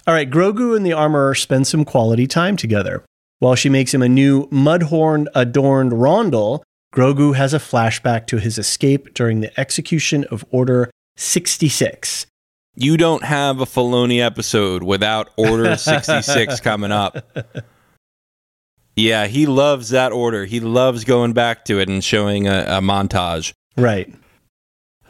[0.06, 3.04] All right, Grogu and the armorer spend some quality time together.
[3.38, 6.62] While she makes him a new mudhorn adorned rondel,
[6.94, 12.26] Grogu has a flashback to his escape during the execution of Order 66.
[12.74, 17.24] You don't have a Filoni episode without Order 66 coming up.
[18.96, 20.44] Yeah, he loves that order.
[20.44, 23.52] He loves going back to it and showing a, a montage.
[23.76, 24.12] Right.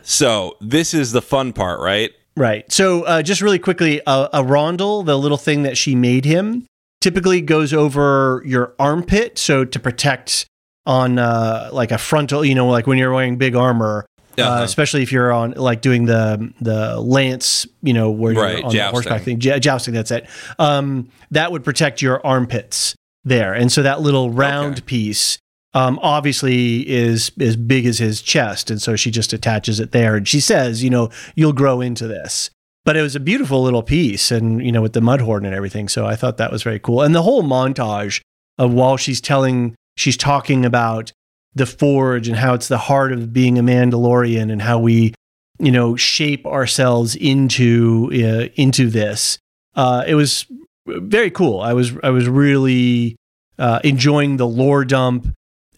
[0.02, 2.12] So, this is the fun part, right?
[2.36, 2.70] Right.
[2.72, 6.66] So, uh, just really quickly, a, a rondel, the little thing that she made him,
[7.00, 9.38] typically goes over your armpit.
[9.38, 10.46] So, to protect
[10.86, 14.06] on uh, like a frontal, you know, like when you're wearing big armor,
[14.38, 14.62] uh, Uh-huh.
[14.62, 18.72] especially if you're on like doing the the lance, you know, where Right, you're on
[18.72, 19.92] the horseback thing, J- jousting.
[19.92, 20.26] That's it.
[20.58, 24.82] Um, that would protect your armpits there, and so that little round Okay.
[24.86, 25.38] piece.
[25.74, 30.16] Um, obviously is as big as his chest, and so she just attaches it there.
[30.16, 32.50] And she says, you know, you'll grow into this.
[32.84, 35.54] But it was a beautiful little piece, and you know, with the mud horn and
[35.54, 35.88] everything.
[35.88, 37.00] So I thought that was very cool.
[37.00, 38.20] And the whole montage
[38.58, 41.12] of while she's telling, she's talking about
[41.54, 45.14] the forge and how it's the heart of being a Mandalorian and how we,
[45.58, 49.38] you know, shape ourselves into uh, into this.
[49.74, 50.46] Uh, it was
[50.86, 51.60] very cool.
[51.60, 53.16] I was I was really
[53.58, 55.32] uh, enjoying the lore dump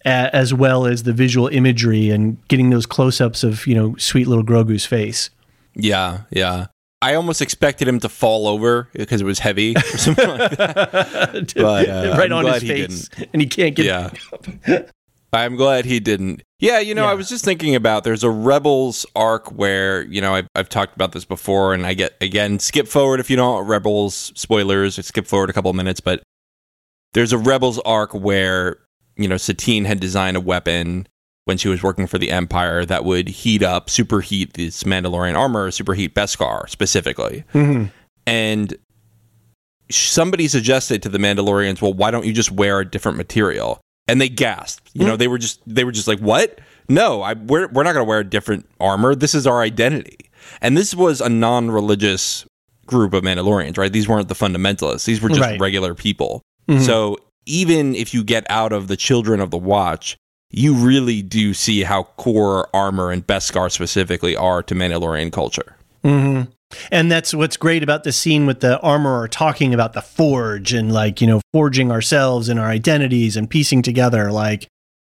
[0.04, 4.26] as well as the visual imagery and getting those close ups of you know sweet
[4.26, 5.30] little Grogu's face.
[5.74, 6.66] Yeah, yeah.
[7.02, 11.52] I almost expected him to fall over because it was heavy or something like that.
[11.56, 13.84] But, uh, right I'm on his glad he face, and he can't get
[14.66, 14.80] Yeah.
[15.34, 16.42] I'm glad he didn't.
[16.60, 17.10] Yeah, you know, Yeah.
[17.10, 20.94] I was just thinking about there's a Rebels arc where, you know, I've, I've talked
[20.94, 25.26] about this before, and I get, again, skip forward if you don't Rebels spoilers, skip
[25.26, 26.22] forward a couple of minutes, but
[27.14, 28.78] there's a Rebels arc where,
[29.16, 31.06] you know, Sabine had designed a weapon
[31.44, 35.70] when she was working for the Empire that would heat up, superheat this Mandalorian armor,
[35.70, 37.44] superheat Beskar specifically.
[37.52, 37.90] Mhm.
[38.26, 38.74] And
[39.90, 43.80] somebody suggested to the Mandalorians, well, why don't you just wear a different material?
[44.08, 44.90] And they gasped.
[44.92, 46.60] You know, they were just they were just like, "What?
[46.90, 49.14] No, I we're we're not going to wear a different armor.
[49.14, 50.18] This is our identity."
[50.60, 52.44] And this was a non-religious
[52.84, 53.90] group of Mandalorians, right?
[53.90, 55.06] These weren't the fundamentalists.
[55.06, 55.58] These were just Right.
[55.58, 56.42] regular people.
[56.68, 56.82] Mhm.
[56.84, 60.16] So, even if you get out of the children of the watch,
[60.50, 65.76] you really do see how core armor and Beskar specifically are to Mandalorian culture.
[66.02, 66.42] hmm
[66.92, 70.92] And that's what's great about the scene with the armorer talking about the forge and
[70.92, 74.30] like, you know, forging ourselves and our identities and piecing together.
[74.30, 74.68] Like,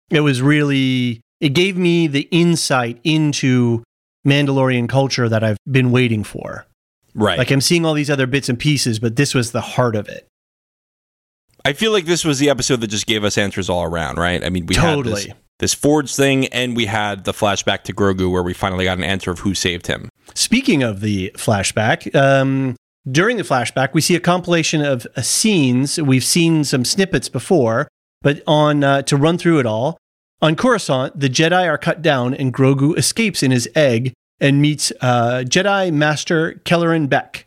[0.10, 3.84] it was really, it gave me the insight into
[4.28, 6.68] Mandalorian culture that I've been waiting for.
[7.16, 7.38] Right.
[7.38, 10.08] Like, I'm seeing all these other bits and pieces, but this was the heart of
[10.08, 10.28] it.
[11.64, 14.44] I feel like this was the episode that just gave us answers all around, right?
[14.44, 15.22] I mean, we Totally.
[15.22, 18.86] had this, this Forge thing, and we had the flashback to Grogu where we finally
[18.86, 20.10] got an answer of who saved him.
[20.34, 22.76] Speaking of the flashback, um,
[23.10, 26.02] during the flashback, we see a compilation of uh, scenes.
[26.02, 27.88] We've seen some snippets before,
[28.22, 29.98] but on uh, to run through it all,
[30.42, 34.92] on Coruscant, the Jedi are cut down, and Grogu escapes in his egg and meets
[35.02, 37.46] uh, Jedi Master Kelleran Beck.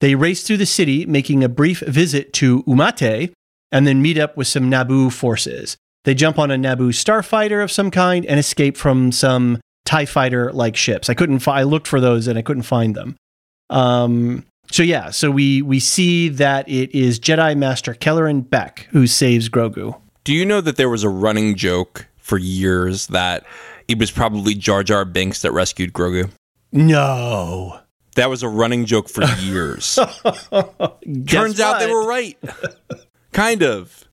[0.00, 3.32] They race through the city, making a brief visit to Umate,
[3.72, 5.76] and then meet up with some Naboo forces.
[6.04, 10.52] They jump on a Naboo starfighter of some kind and escape from some TIE fighter
[10.52, 11.10] like ships.
[11.10, 13.16] I couldn't fi- I looked for those and I couldn't find them.
[13.70, 19.06] Um, so yeah, so we we see that it is Jedi Master Kelleran Beck who
[19.06, 19.98] saves Grogu.
[20.24, 23.44] Do you know that there was a running joke for years that
[23.88, 26.30] it was probably Jar Jar Binks that rescued Grogu?
[26.72, 27.80] No.
[28.16, 29.98] That was a running joke for years.
[31.26, 32.36] Turns out they were right.
[33.32, 34.04] kind of.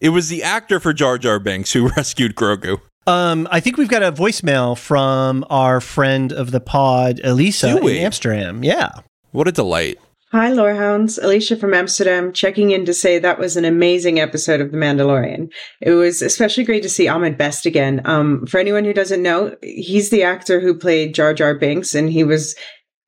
[0.00, 2.80] It was the actor for Jar Jar Binks who rescued Grogu.
[3.06, 7.84] Um, I think we've got a voicemail from our friend of the pod, Elisa Do
[7.84, 7.98] we?
[7.98, 8.62] in Amsterdam.
[8.62, 8.90] Yeah.
[9.32, 9.98] What a delight.
[10.30, 11.18] Hi, Lorehounds.
[11.18, 15.52] Alicia from Amsterdam checking in to say that was an amazing episode of The Mandalorian.
[15.82, 18.00] It was especially great to see Ahmed Best again.
[18.06, 22.10] Um, for anyone who doesn't know, he's the actor who played Jar Jar Binks, and
[22.10, 22.54] he was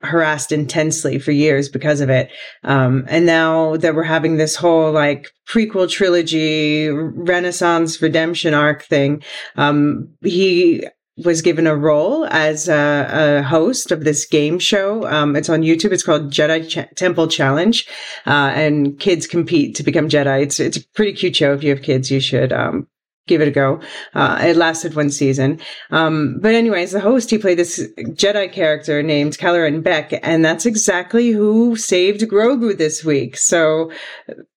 [0.05, 2.31] harassed intensely for years because of it.
[2.63, 9.23] Um, and now that we're having this whole like prequel trilogy, Renaissance redemption arc thing,
[9.55, 10.85] um, he
[11.17, 15.07] was given a role as a, a host of this game show.
[15.07, 15.93] Um, it's on YouTube.
[15.93, 17.87] It's called Jedi Ch- Temple Challenge,
[18.25, 20.43] uh, and kids compete to become Jedi.
[20.43, 21.53] It's it's a pretty cute show.
[21.53, 22.87] If you have kids, you should um,
[23.27, 23.79] give it a go.
[24.13, 25.59] Uh, it lasted one season.
[25.91, 30.65] Um, but anyways, the host, he played this Jedi character named Kelleran Beck, and that's
[30.65, 33.37] exactly who saved Grogu this week.
[33.37, 33.91] So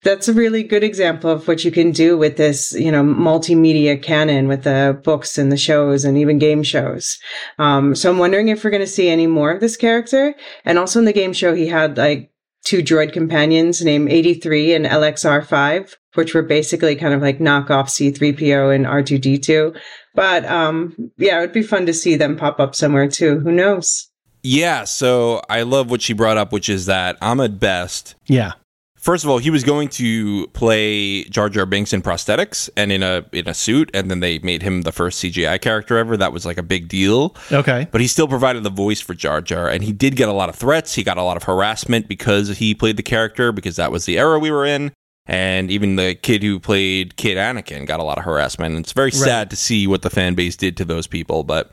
[0.02, 4.00] that's a really good example of what you can do with this, you know, multimedia
[4.00, 7.18] canon with the books and the shows and even game shows.
[7.58, 10.34] Um, so I'm wondering if we're going to see any more of this character.
[10.64, 12.30] And also in the game show, he had like
[12.68, 18.74] two droid companions named 83 and LXR5, which were basically kind of like knockoff C3PO
[18.74, 19.74] and R2D2.
[20.14, 23.40] But um, yeah, it would be fun to see them pop up somewhere too.
[23.40, 24.10] Who knows?
[24.42, 28.52] Yeah, so I love what she brought up, which is that Ahmed Best Yeah.
[28.98, 33.02] First of all, he was going to play Jar Jar Binks in prosthetics and in
[33.02, 36.16] a in a suit, and then they made him the first CGI character ever.
[36.16, 37.36] That was like a big deal.
[37.52, 37.86] Okay.
[37.92, 40.48] But he still provided the voice for Jar Jar, and he did get a lot
[40.48, 40.94] of threats.
[40.94, 44.18] He got a lot of harassment because he played the character, because that was the
[44.18, 44.92] era we were in.
[45.26, 48.74] And even the kid who played Kid Anakin got a lot of harassment.
[48.74, 51.44] And it's very sad to see what the fan base did to those people.
[51.44, 51.70] But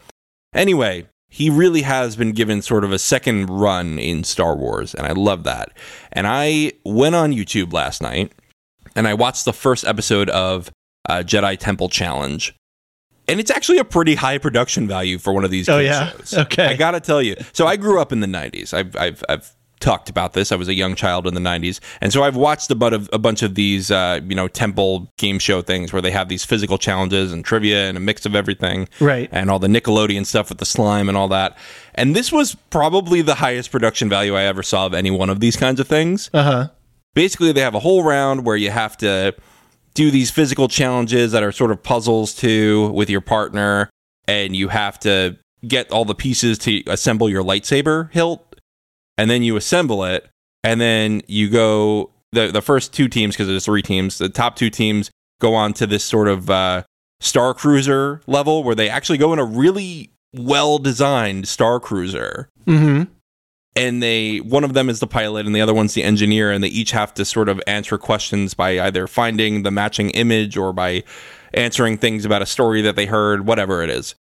[0.54, 5.06] anyway, he really has been given sort of a second run in Star Wars, and
[5.06, 5.70] I love that.
[6.14, 8.32] And I went on YouTube last night
[8.96, 10.72] and I watched the first episode of
[11.10, 12.56] uh, Jedi Temple Challenge.
[13.28, 16.12] And it's actually a pretty high production value for one of these Oh, yeah?
[16.12, 16.34] shows.
[16.38, 16.68] Okay.
[16.68, 17.36] I gotta tell you.
[17.54, 18.74] So I grew up in the '90s.
[18.74, 19.52] I've I've I've
[19.86, 20.52] talked about this.
[20.52, 23.18] I was a young child in the '90s, and so I've watched a, of, a
[23.20, 26.78] bunch of these, uh, you know, temple game show things where they have these physical
[26.78, 29.30] challenges and trivia and a mix of everything, Right.
[29.32, 31.58] And all the Nickelodeon stuff with the slime and all that.
[31.94, 35.40] And this was probably the highest production value I ever saw of any one of
[35.40, 36.68] these kinds of things Uh huh.
[37.14, 39.34] basically they have a whole round where you have to
[39.94, 43.90] do these physical challenges that are sort of puzzles too with your partner
[44.28, 48.55] and you have to get all the pieces to assemble your lightsaber hilt
[49.18, 50.30] and then you assemble it
[50.64, 54.56] and then you go the the first two teams because there's three teams the top
[54.56, 56.84] two teams go on to this sort of uh,
[57.20, 62.50] star cruiser level where they actually go in a really well designed star cruiser.
[62.66, 63.04] Mm-hmm.
[63.76, 66.64] and they one of them is the pilot and the other one's the engineer and
[66.64, 70.74] they each have to sort of answer questions by either finding the matching image or
[70.74, 71.04] by
[71.54, 74.16] answering things about a story that they heard whatever it is.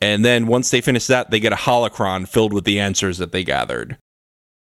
[0.00, 3.30] And then once they finish that they get a holocron filled with the answers that
[3.30, 3.96] they gathered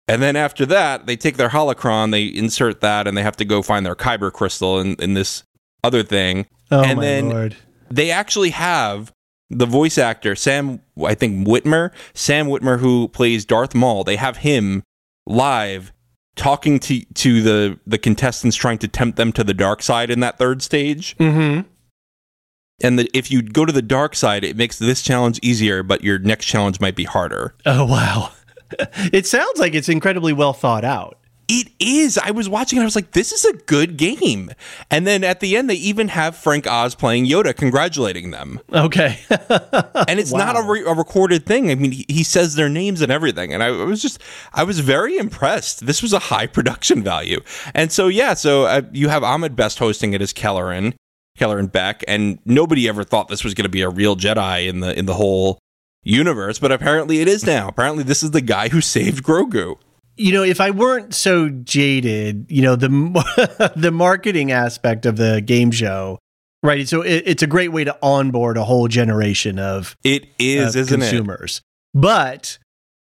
[0.08, 3.44] and then after that they take their holocron they insert that and they have to
[3.44, 5.42] go find their kyber crystal in, in this
[5.84, 7.56] other thing Oh And my then- lord.
[7.90, 9.12] they actually have
[9.50, 14.02] the voice actor Sam I think Whitmer, Sam Whitmer who plays Darth Maul.
[14.04, 14.82] They have him
[15.26, 15.92] live
[16.34, 20.20] talking to to the the contestants trying to tempt them to the dark side in
[20.20, 21.14] that third stage.
[21.18, 21.68] Mm-hmm.
[22.82, 26.02] And the, if you go to the dark side, it makes this challenge easier, but
[26.02, 27.54] your next challenge might be harder.
[27.66, 28.32] Oh wow.
[29.12, 31.18] it sounds like it's incredibly well thought out.
[31.48, 32.16] It is.
[32.16, 34.52] I was watching and I was like, this is a good game.
[34.90, 38.60] And then at the end, they even have Frank Oz playing Yoda, congratulating them.
[38.72, 39.18] Okay.
[39.28, 41.70] and it's not a, re- a recorded thing.
[41.70, 44.22] I mean, he, he says their names and everything, and I was just,
[44.54, 45.84] I was very impressed.
[45.84, 47.40] This was a high production value,
[47.74, 50.94] and so yeah, so uh, you have Ahmed Best hosting it as Kelleran.
[51.38, 54.80] Kelleran Beck, and nobody ever thought this was going to be a real Jedi in
[54.80, 55.58] the in the whole
[56.02, 57.68] universe, but apparently it is now.
[57.68, 59.76] Apparently, this is the guy who saved Grogu.
[60.16, 65.40] You know, if I weren't so jaded, you know, the the marketing aspect of the
[65.40, 66.18] game show,
[66.62, 66.86] right?
[66.86, 70.82] So it, it's a great way to onboard a whole generation of it is, of
[70.82, 71.58] isn't consumers.
[71.58, 72.00] It?
[72.00, 72.58] But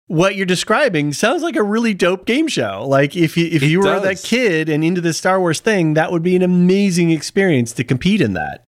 [0.08, 2.84] what you're describing sounds like a really dope game show.
[2.86, 4.02] Like if you if it you were does.
[4.02, 7.84] that kid and into the Star Wars thing, that would be an amazing experience to
[7.84, 8.65] compete in that.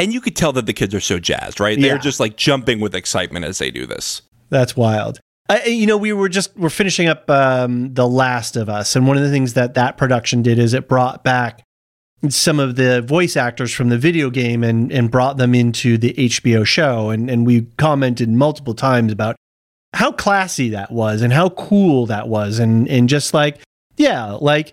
[0.00, 1.78] And you could tell that the kids are so jazzed, right?
[1.78, 1.98] They're yeah.
[1.98, 4.22] just like jumping with excitement as they do this.
[4.48, 5.20] That's wild.
[5.50, 9.06] I, you know, we were just we're finishing up um, the Last of Us, and
[9.06, 11.62] one of the things that that production did is it brought back
[12.30, 16.14] some of the voice actors from the video game and and brought them into the
[16.14, 19.36] HBO show, and and we commented multiple times about
[19.92, 23.58] how classy that was and how cool that was and and just like
[23.96, 24.72] yeah like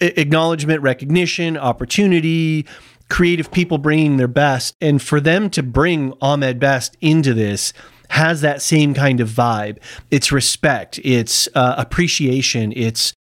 [0.00, 2.66] acknowledgement recognition opportunity
[3.10, 7.72] creative people bringing their best and for them to bring ahmed best into this
[8.08, 9.78] has that same kind of vibe
[10.10, 13.12] it's respect it's uh, appreciation it's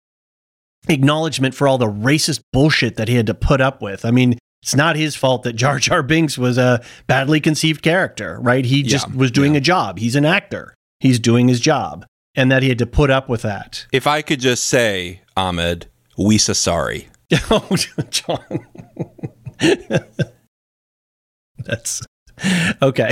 [0.88, 4.38] acknowledgement for all the racist bullshit that he had to put up with i mean
[4.62, 8.64] it's not his fault that Jar Jar Binks was a badly conceived character, right?
[8.64, 9.58] He just yeah, was doing yeah.
[9.58, 10.00] a job.
[10.00, 13.42] He's an actor he's doing his job and that he had to put up with
[13.42, 13.86] that.
[13.92, 15.86] If I could just say, Ahmed,
[16.16, 17.08] we so sorry.
[17.50, 17.76] oh,
[18.10, 18.66] John.
[21.64, 22.02] That's
[22.80, 23.10] okay.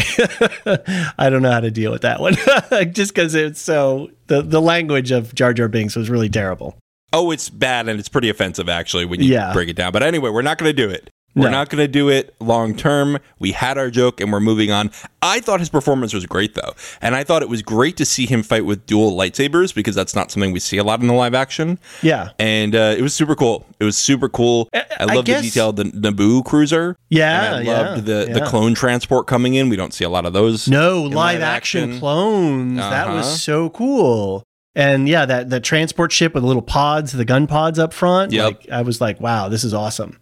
[1.19, 2.35] I don't know how to deal with that one.
[2.93, 6.77] just because it's so the the language of Jar Jar Binks was really terrible.
[7.13, 9.53] Oh, it's bad and it's pretty offensive actually when you yeah.
[9.53, 9.93] break it down.
[9.93, 11.11] But anyway, we're not going to do it.
[11.37, 11.51] We're no.
[11.51, 13.19] not going to do it long term.
[13.39, 14.91] We had our joke and we're moving on.
[15.21, 16.73] I thought his performance was great though.
[17.03, 20.15] And I thought it was great to see him fight with dual lightsabers because that's
[20.15, 21.79] not something we see a lot in the live action.
[22.03, 22.31] Yeah.
[22.39, 23.67] And uh, it was super cool.
[23.79, 24.71] It was super cool.
[24.73, 26.97] I, I love the detail of the Naboo cruiser.
[27.11, 27.57] Yeah.
[27.57, 28.39] I loved yeah, the, yeah.
[28.39, 29.69] the clone transport coming in.
[29.69, 30.67] We don't see a lot of those.
[30.69, 32.01] No, live, live, action, action.
[32.01, 32.81] clones.
[32.81, 32.91] Uh-huh.
[32.91, 33.37] That was uh-huh.
[33.37, 34.43] so cool.
[34.75, 38.33] And yeah, that the transport ship with the little pods, the gun pods up front.
[38.33, 38.45] Yep.
[38.45, 40.19] Like, I was like, wow, this is awesome.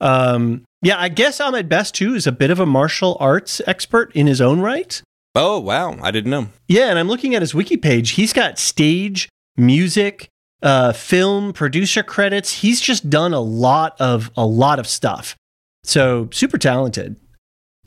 [0.00, 4.14] Um, yeah, I guess Ahmed Best too is a bit of a martial arts expert
[4.14, 5.00] in his own right.
[5.34, 6.48] Oh wow, I didn't know.
[6.68, 8.10] Yeah, and I'm looking at his wiki page.
[8.10, 10.28] He's got stage, music,
[10.62, 12.60] uh, film, producer credits.
[12.60, 15.36] He's just done a lot of a lot of stuff.
[15.82, 17.16] So super talented.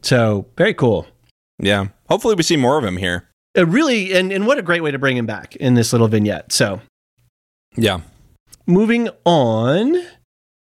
[0.01, 1.07] So very cool.
[1.59, 3.29] Yeah, hopefully we see more of him here.
[3.57, 6.07] Uh, really, and and what a great way to bring him back in this little
[6.07, 6.51] vignette.
[6.51, 6.81] So,
[7.75, 8.01] yeah.
[8.65, 9.95] Moving on.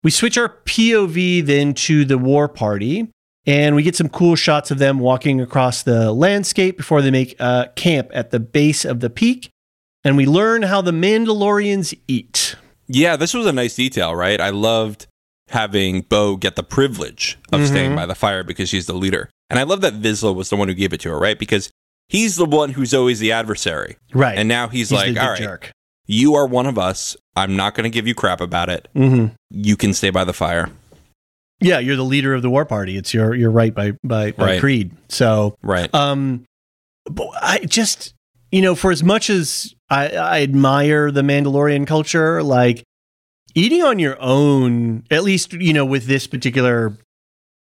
[0.03, 3.09] We switch our POV then to the war party,
[3.46, 7.38] and we get some cool shots of them walking across the landscape before they make
[7.38, 9.51] a camp at the base of the peak.
[10.03, 12.57] And we learn how the Mandalorians eat.
[12.86, 14.40] Yeah, this was a nice detail, right?
[14.40, 15.07] I loved
[15.48, 17.68] having Bo get the privilege of mm-hmm.
[17.68, 19.28] staying by the fire because she's the leader.
[19.51, 21.38] And I love that Vizsla was the one who gave it to her, right?
[21.38, 21.70] Because
[22.09, 23.96] he's the one who's always the adversary.
[24.14, 24.38] Right.
[24.38, 25.72] And now he's, he's like, all right, jerk.
[26.11, 27.17] You are one of us.
[27.37, 28.89] I'm not going to give you crap about it.
[28.97, 29.35] Mm-hmm.
[29.51, 30.69] You can stay by the fire.
[31.61, 32.97] Yeah, you're the leader of the war party.
[32.97, 34.61] It's your your right by by, by right.
[34.61, 34.91] creed.
[35.09, 35.95] So right.
[35.95, 36.45] Um,
[37.41, 38.15] I just
[38.51, 42.83] you know, for as much as I, I admire the Mandalorian culture, like
[43.55, 46.97] eating on your own, at least you know, with this particular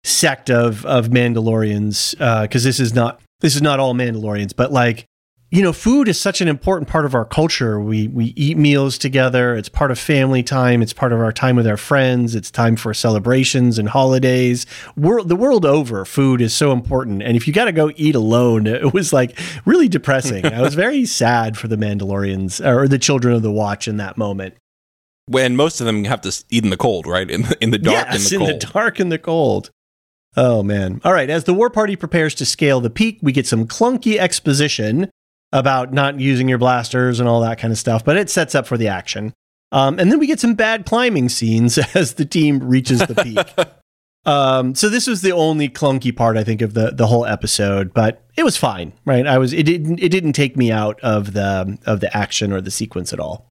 [0.04, 4.72] sect of of Mandalorians, because uh, this is not this is not all Mandalorians, but
[4.72, 5.04] like
[5.52, 7.80] you know, food is such an important part of our culture.
[7.80, 9.56] We we eat meals together.
[9.56, 10.80] It's part of family time.
[10.80, 12.36] It's part of our time with our friends.
[12.36, 14.64] It's time for celebrations and holidays.
[14.96, 17.22] World the world over, food is so important.
[17.22, 20.46] And if you got to go eat alone, it was like really depressing.
[20.46, 24.16] I was very sad for the Mandalorians or the Children of the Watch in that
[24.16, 24.54] moment.
[25.26, 27.28] When most of them have to eat in the cold, right?
[27.28, 28.50] In the, in the dark, yes, in the cold.
[28.50, 29.70] in the dark and the cold.
[30.36, 31.00] Oh man!
[31.04, 31.28] All right.
[31.28, 35.10] As the war party prepares to scale the peak, we get some clunky exposition
[35.52, 38.66] about not using your blasters and all that kind of stuff, but it sets up
[38.66, 39.32] for the action.
[39.72, 43.68] Um, and then we get some bad climbing scenes as the team reaches the peak.
[44.26, 47.94] um, so this was the only clunky part I think of the the whole episode,
[47.94, 49.26] but it was fine, right?
[49.26, 52.60] I was it didn't it didn't take me out of the of the action or
[52.60, 53.50] the sequence at all.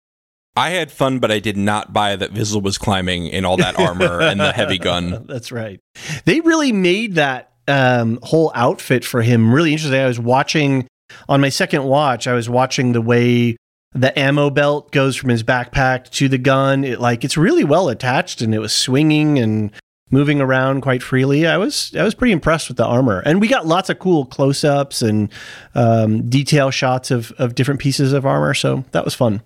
[0.55, 3.79] I had fun, but I did not buy that Vizsla was climbing in all that
[3.79, 5.25] armor and the heavy gun.
[5.29, 5.79] That's right.
[6.25, 10.01] They really made that um, whole outfit for him really interesting.
[10.01, 10.87] I was watching
[11.27, 13.57] on my second watch, I was watching the way
[13.93, 16.83] the ammo belt goes from his backpack to the gun.
[16.83, 19.71] It like it's really well attached and it was swinging and
[20.11, 21.47] moving around quite freely.
[21.47, 24.25] I was I was pretty impressed with the armor, and we got lots of cool
[24.25, 25.31] close ups and
[25.75, 28.53] um, detail shots of of different pieces of armor.
[28.53, 29.41] So that was fun.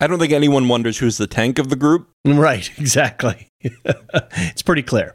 [0.00, 2.08] I don't think anyone wonders who's the tank of the group.
[2.24, 3.48] Right, exactly.
[3.60, 5.14] it's pretty clear.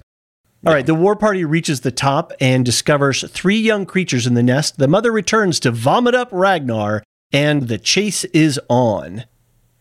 [0.65, 4.43] All right, the war party reaches the top and discovers three young creatures in the
[4.43, 4.77] nest.
[4.77, 7.01] The mother returns to vomit up Ragnar,
[7.31, 9.23] and the chase is on.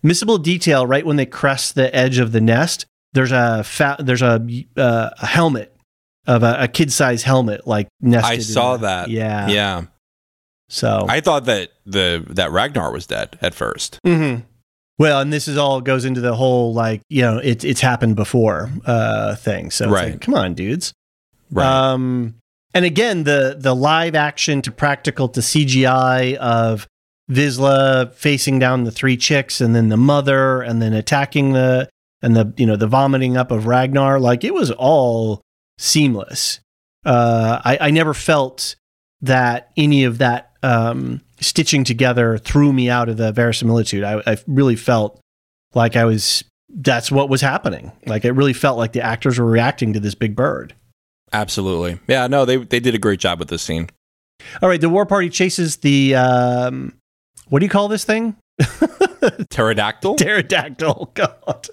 [0.04, 4.22] Missable detail: right when they crest the edge of the nest, there's a fa- there's
[4.22, 4.40] a,
[4.76, 5.74] uh, a helmet
[6.28, 8.38] of a, a kid size helmet, like nested.
[8.38, 9.08] I saw that.
[9.10, 9.84] Yeah, Yeah.
[10.68, 13.98] So I thought that the that Ragnar was dead at first.
[14.06, 14.44] Mhm.
[14.98, 18.16] Well, and this is all goes into the whole like you know it's it's happened
[18.16, 19.70] before uh thing.
[19.70, 20.12] So it's Right.
[20.12, 20.92] like, come on, dudes.
[21.50, 21.66] Right.
[21.66, 22.34] Um,
[22.74, 26.86] and again, the the live action to practical to CGI of
[27.30, 31.88] Vizsla facing down the three chicks and then the mother and then attacking the
[32.22, 35.40] and the you know the vomiting up of Ragnar, like it was all
[35.78, 36.60] seamless.
[37.04, 38.74] Uh, I, I never felt
[39.20, 44.04] that any of that um, stitching together threw me out of the verisimilitude.
[44.04, 45.20] I, I really felt
[45.74, 47.92] like I was that's what was happening.
[48.06, 50.74] Like it really felt like the actors were reacting to this big bird.
[51.32, 51.98] Absolutely.
[52.06, 53.88] Yeah, no, they they did a great job with this scene.
[54.62, 56.94] All right, the war party chases the um,
[57.48, 58.36] what do you call this thing?
[59.50, 60.16] Pterodactyl?
[60.16, 61.12] Pterodactyl.
[61.14, 61.68] God,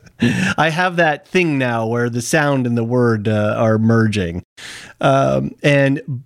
[0.57, 4.43] I have that thing now where the sound and the word uh, are merging,
[4.99, 6.23] um, and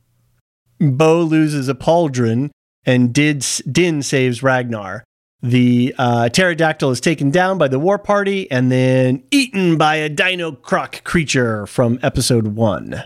[0.79, 2.49] Bo loses a pauldron,
[2.89, 5.03] and Did, Din saves Ragnar.
[5.41, 10.09] The uh, pterodactyl is taken down by the war party and then eaten by a
[10.09, 13.03] dino croc creature from episode one.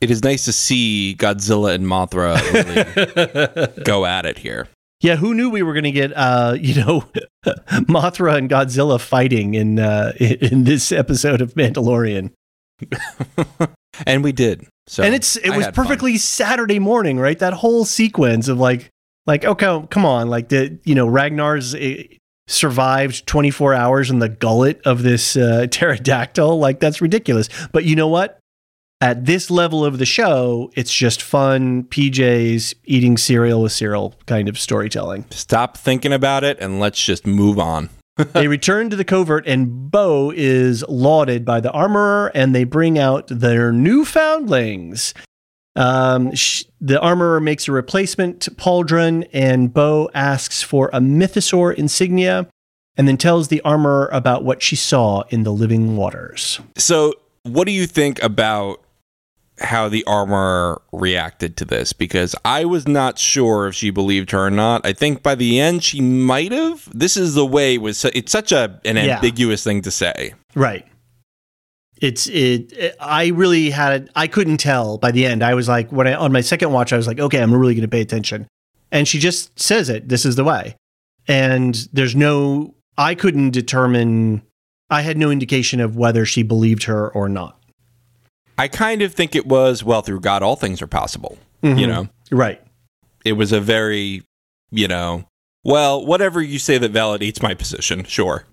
[0.00, 4.68] It is nice to see Godzilla and Mothra really go at it here.
[5.00, 7.04] Yeah, who knew we were going to get, uh, you know,
[7.44, 12.30] Mothra and Godzilla fighting in uh, in this episode of Mandalorian?
[14.06, 14.66] and we did.
[14.86, 15.84] So and it's it I was had fun.
[15.86, 17.38] perfectly Saturday morning, right?
[17.38, 18.90] That whole sequence of like,
[19.26, 22.02] like okay, come on, like the you know Ragnar's uh,
[22.46, 26.58] survived 24 hours in the gullet of this uh, pterodactyl.
[26.58, 27.48] Like that's ridiculous.
[27.72, 28.38] But you know what?
[29.00, 34.48] At this level of the show, it's just fun PJs eating cereal with cereal kind
[34.48, 35.26] of storytelling.
[35.30, 37.90] Stop thinking about it and let's just move on.
[38.32, 42.96] they return to the covert, and Bo is lauded by the armorer, and they bring
[42.96, 45.12] out their new foundlings.
[45.76, 52.48] Um, sh- the armorer makes a replacement pauldron, and Bo asks for a mythosaur insignia,
[52.96, 56.60] and then tells the armorer about what she saw in the living waters.
[56.76, 58.80] So, what do you think about
[59.60, 61.92] how the armorer reacted to this?
[61.92, 64.86] Because I was not sure if she believed her or not.
[64.86, 66.88] I think by the end she might have.
[66.96, 68.04] This is the way it was.
[68.04, 69.16] It's such a an Yeah.
[69.16, 70.34] ambiguous thing to say.
[70.54, 70.86] Right.
[72.00, 75.42] It's it, it- I really had I couldn't tell by the end.
[75.42, 77.74] I was like when I on my second watch I was like, okay, I'm really
[77.74, 78.46] going to pay attention.
[78.92, 80.76] And she just says it, this is the way.
[81.28, 84.42] And there's no I couldn't determine
[84.90, 87.58] I had no indication of whether she believed her or not.
[88.58, 91.38] I kind of think it was well through God all things are possible.
[91.62, 91.88] You Mhm.
[91.88, 92.60] know, Right.
[93.24, 94.22] it was a very
[94.70, 95.24] you know
[95.64, 98.04] well whatever you say that validates my position.
[98.04, 98.44] Sure.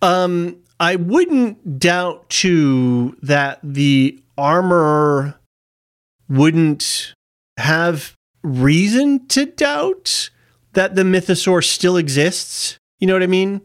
[0.00, 5.38] Um, I wouldn't doubt too that the armor
[6.28, 7.14] wouldn't
[7.56, 10.30] have reason to doubt
[10.72, 12.78] that the mythosaur still exists.
[12.98, 13.60] You know what I mean?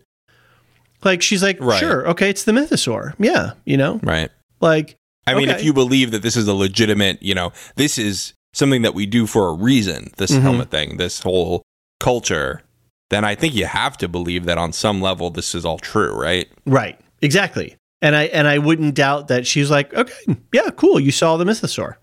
[1.03, 1.79] Like she's like, Right.
[1.79, 3.13] sure, okay, it's the mythosaur.
[3.17, 4.29] Yeah, you know, Right.
[4.61, 4.95] like
[5.25, 5.57] I mean, Okay.
[5.59, 9.05] if you believe that this is a legitimate, you know, this is something that we
[9.07, 10.41] do for a reason, this Mhm.
[10.41, 11.63] helmet thing, this whole
[11.99, 12.61] culture,
[13.09, 16.13] then I think you have to believe that on some level this is all true,
[16.13, 16.47] right?
[16.65, 17.75] right, exactly.
[18.01, 20.13] And I and I wouldn't doubt that she's like, okay,
[20.53, 21.95] yeah, cool, you saw the mythosaur.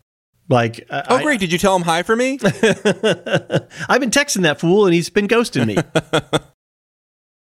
[0.48, 1.40] Like, I- Oh, I- great.
[1.40, 2.38] Did you tell him hi for me?
[2.42, 5.76] I've been texting that fool and he's been ghosting me.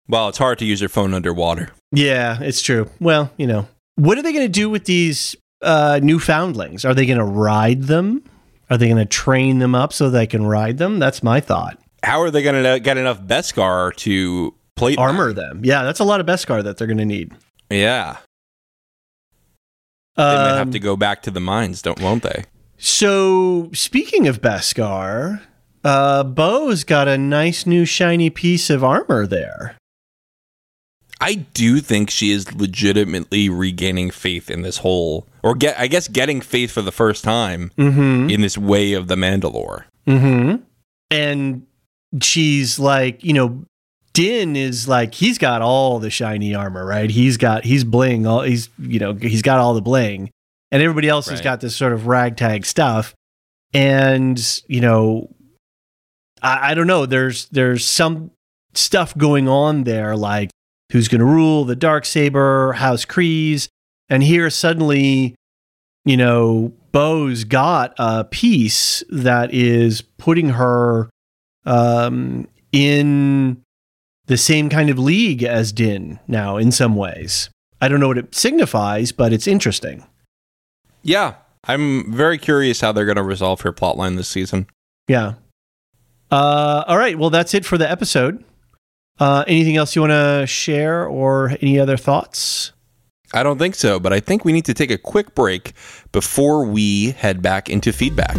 [0.08, 1.70] well, it's hard to use your phone underwater.
[1.92, 2.90] Yeah, it's true.
[3.00, 6.84] Well, you know, what are they going to do with these uh, newfoundlings?
[6.86, 8.24] Are they going to ride them?
[8.70, 11.00] Are they going to train them up so they can ride them?
[11.00, 11.78] That's my thought.
[12.04, 15.04] How are they going to get enough Beskar to plate them?
[15.04, 15.62] Armor them.
[15.64, 17.32] Yeah, that's a lot of Beskar that they're going to need.
[17.72, 18.18] Yeah.
[20.18, 22.44] They might have Um, to go back to the mines, don't won't they?
[22.78, 25.42] So, speaking of Beskar,
[25.84, 29.78] uh, Bo's got a nice new shiny piece of armor there.
[31.20, 36.08] I do think she is legitimately regaining faith in this whole or get I guess
[36.08, 38.30] getting faith for the first time Mm-hmm.
[38.32, 39.84] in this way of the Mandalore.
[40.08, 40.64] Mm-hmm.
[41.12, 41.68] And
[42.24, 43.64] she's like, you know,
[44.14, 47.10] Din is like, he's got all the shiny armor, right?
[47.10, 50.30] He's got, he's bling, all, he's, you know, he's got all the bling.
[50.72, 53.14] And everybody else has got this sort of ragtag stuff.
[53.74, 55.34] And, you know,
[56.42, 58.32] I, I don't know, there's, there's some
[58.74, 60.50] stuff going on there, like
[60.92, 63.68] who's going to rule the dark saber, House Kryze.
[64.10, 65.36] And here suddenly
[66.06, 71.10] you know, Bo's got a piece that is putting her
[71.66, 73.62] um, in
[74.32, 77.50] the same kind of league as Din now in some ways.
[77.82, 80.06] I don't know what it signifies, but it's interesting.
[81.04, 81.34] Yeah,
[81.66, 84.68] I'm very curious how they're going to resolve her plotline this season.
[85.10, 85.34] Yeah.
[86.32, 87.20] Uh, all right.
[87.20, 88.42] Well, that's it for the episode.
[89.20, 92.72] Uh, anything else you want to share or any other thoughts?
[93.34, 95.74] I don't think so, but I think we need to take a quick break
[96.14, 98.38] before we head back into feedback.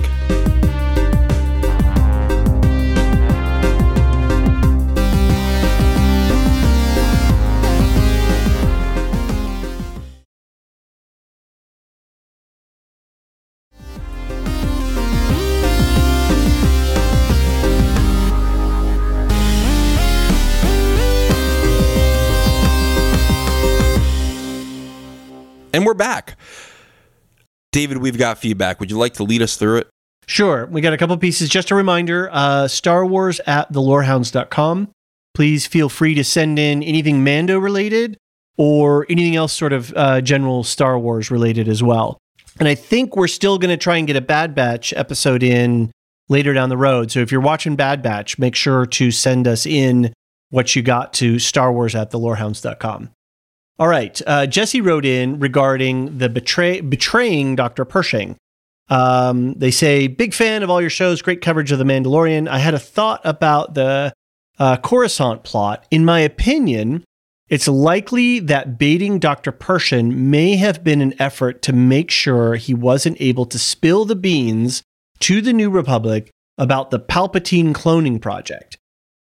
[25.73, 26.37] And we're back.
[27.73, 28.81] David, we've got feedback.
[28.81, 29.89] Would you like to lead us through it?
[30.27, 30.67] Sure.
[30.67, 31.49] We got a couple pieces.
[31.49, 34.91] Just a reminder uh, Star Wars at thelorehounds.com.
[35.35, 38.19] Please feel free to send in anything Mando related
[38.59, 42.19] or anything else sort of uh, general Star Wars related as well.
[42.59, 45.91] And I think we're still going to try and get a Bad Batch episode in
[46.29, 47.11] later down the road.
[47.11, 50.13] So if you're watching Bad Batch, make sure to send us in
[50.51, 53.11] what you got to Star Wars at thelorehounds.com.
[53.83, 54.23] All right.
[54.29, 57.85] Uh, Jesse wrote in regarding the betray- betraying Dr.
[57.85, 58.37] Pershing.
[58.89, 62.47] Um, they say, big fan of all your shows, great coverage of The Mandalorian.
[62.47, 64.13] I had a thought about the
[64.61, 65.85] uh, Coruscant plot.
[65.91, 67.03] In my opinion,
[67.49, 69.51] it's likely that baiting Dr.
[69.51, 74.15] Pershing may have been an effort to make sure he wasn't able to spill the
[74.15, 74.85] beans
[75.19, 78.77] to the New Republic about the Palpatine cloning project.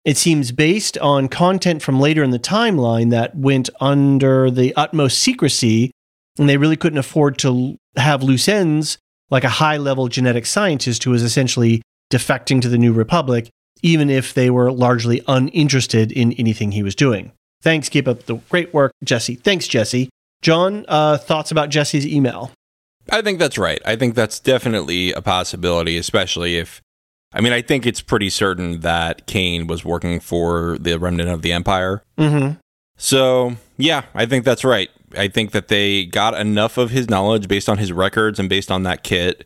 [0.08, 5.20] It seems based on content from later in the timeline that went under the utmost
[5.20, 5.92] secrecy,
[6.40, 9.00] and they really couldn't afford to have loose ends
[9.30, 13.50] like a high level genetic scientist who was essentially defecting to the New Republic,
[13.84, 17.34] even if they were largely uninterested in anything he was doing.
[17.62, 17.90] Thanks.
[17.90, 19.36] Keep up the great work, Jesse.
[19.36, 20.08] Thanks, Jesse.
[20.42, 22.52] John, uh, thoughts about Jesse's email?
[23.12, 23.82] I think that's right.
[23.84, 26.82] I think that's definitely a possibility, especially if
[27.34, 31.42] I mean, I think it's pretty certain that Kane was working for the remnant of
[31.42, 32.02] the Empire.
[32.18, 32.60] Mm-hmm.
[32.98, 34.90] So, yeah, I think that's right.
[35.16, 38.72] I think that they got enough of his knowledge based on his records and based
[38.72, 39.46] on that kit.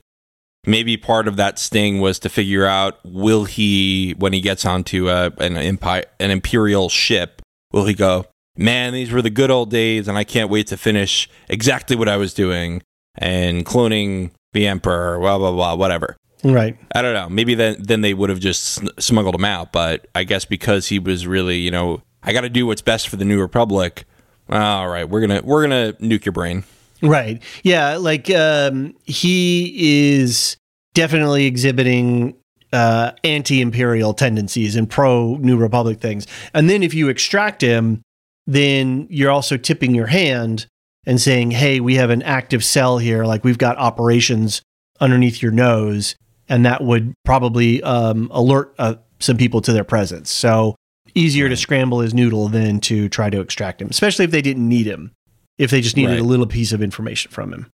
[0.65, 5.09] Maybe part of that sting was to figure out will he, when he gets onto
[5.09, 8.25] a, an empire, an imperial ship, will he go,
[8.55, 12.07] man, these were the good old days, and I can't wait to finish exactly what
[12.07, 12.83] I was doing
[13.15, 16.15] and cloning the emperor, blah blah blah, whatever.
[16.43, 16.77] Right.
[16.95, 17.29] I don't know.
[17.29, 19.71] Maybe then then they would have just smuggled him out.
[19.71, 23.09] But I guess because he was really, you know, I got to do what's best
[23.09, 24.05] for the New Republic.
[24.49, 26.63] All right, we're gonna we're gonna nuke your brain.
[27.01, 27.41] Right.
[27.63, 27.97] Yeah.
[27.97, 30.57] Like um, he is
[30.93, 32.35] definitely exhibiting
[32.73, 36.27] uh, anti-imperial tendencies and pro New Republic things.
[36.53, 38.01] And then if you extract him,
[38.47, 40.67] then you're also tipping your hand
[41.05, 43.25] and saying, "Hey, we have an active cell here.
[43.25, 44.61] Like we've got operations
[44.99, 46.15] underneath your nose."
[46.51, 50.29] And that would probably um, alert uh, some people to their presence.
[50.29, 50.75] So
[51.15, 54.67] easier to scramble his noodle than to try to extract him, especially if they didn't
[54.67, 55.13] need him.
[55.57, 56.19] If they just needed right.
[56.19, 57.71] a little piece of information from him.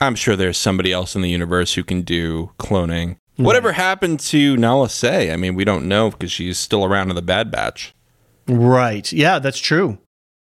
[0.00, 3.08] I'm sure there's somebody else in the universe who can do cloning.
[3.08, 3.44] Right.
[3.44, 5.30] Whatever happened to Nala Se?
[5.30, 7.94] I mean, we don't know because she's still around in the Bad Batch.
[8.48, 9.12] Right.
[9.12, 9.98] Yeah, that's true.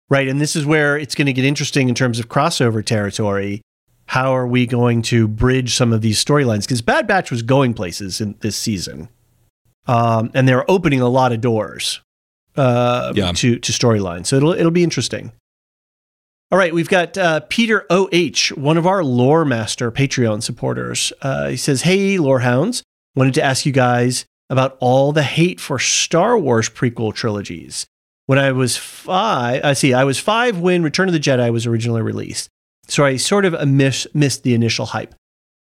[0.10, 0.28] Right.
[0.28, 3.62] And this is where it's going to get interesting in terms of crossover territory
[4.08, 6.62] how are we going to bridge some of these storylines?
[6.62, 9.10] Because Bad Batch was going places in this season,
[9.88, 12.02] um, and they're opening a lot of doors
[12.56, 13.32] uh, yeah.
[13.34, 14.28] to to storylines.
[14.28, 15.32] So it'll it'll be interesting.
[16.52, 21.12] All right, we've got uh, Peter O H, one of our Lore Master Patreon supporters.
[21.22, 22.84] Uh, he says, "Hey, Lore Hounds,
[23.16, 27.88] wanted to ask you guys about all the hate for Star Wars prequel trilogies.
[28.26, 31.66] When I was five, I see, I was five when Return of the Jedi was
[31.66, 32.50] originally released.
[32.88, 35.16] So I sort of miss, missed the initial hype.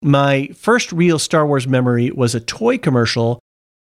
[0.02, 3.40] My first real Star Wars memory was a toy commercial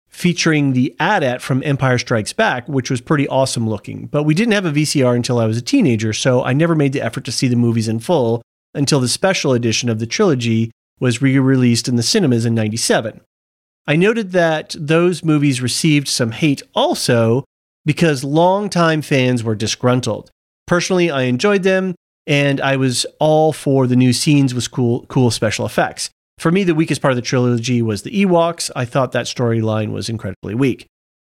[0.09, 4.07] featuring the AT-AT from Empire Strikes Back, which was pretty awesome looking.
[4.07, 6.93] But we didn't have a VCR until I was a teenager, so I never made
[6.93, 8.43] the effort to see the movies in full
[8.75, 13.21] until the special edition of the trilogy was re released in the cinemas in 97.
[13.87, 17.45] I noted that those movies received some hate also
[17.85, 20.31] because longtime fans were disgruntled.
[20.67, 21.95] Personally, I enjoyed them,
[22.31, 26.11] and I was all for the new scenes with cool, cool special effects.
[26.39, 28.71] For me, the weakest part of the trilogy was the Ewoks.
[28.75, 30.87] I thought that storyline was incredibly weak.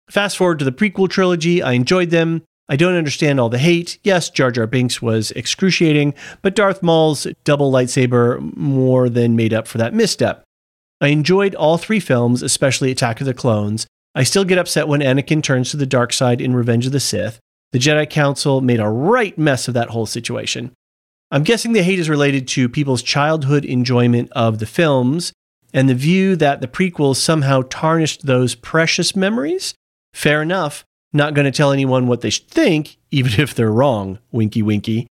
[0.09, 3.99] Fast forward to the prequel trilogy, I enjoyed them, I don't understand all the hate.
[4.03, 9.67] Yes, Jar Jar Binks was excruciating, but Darth Maul's double lightsaber more than made up
[9.67, 10.43] for that misstep.
[11.01, 13.85] I enjoyed all three films, especially Attack of the Clones.
[14.15, 17.01] I still get upset when Anakin turns to the dark side in Revenge of the
[17.01, 17.39] Sith.
[17.73, 20.71] The Jedi Council made a right mess of that whole situation.
[21.31, 25.33] I'm guessing the hate is related to people's childhood enjoyment of the films
[25.73, 29.73] and the view that the prequels somehow tarnished those precious memories.
[30.13, 30.85] Fair enough.
[31.11, 34.19] Not going to tell anyone what they should think, even if they're wrong.
[34.31, 35.07] Winky, winky.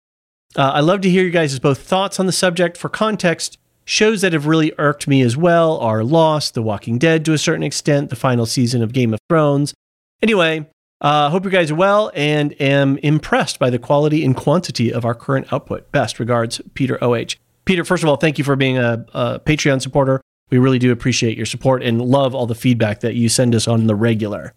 [0.56, 2.76] Uh, I love to hear you guys' both thoughts on the subject.
[2.76, 7.24] For context, shows that have really irked me as well are Lost, The Walking Dead
[7.24, 9.74] to a certain extent, the final season of Game of Thrones.
[10.22, 10.66] Anyway,
[11.04, 15.04] uh, hope you guys are well and am impressed by the quality and quantity of
[15.04, 15.92] our current output.
[15.92, 17.36] Best regards, Peter OH.
[17.66, 20.22] Peter, first of all, thank you for being a, a Patreon supporter.
[20.50, 23.68] We really do appreciate your support and love all the feedback that you send us
[23.68, 24.54] on the regular.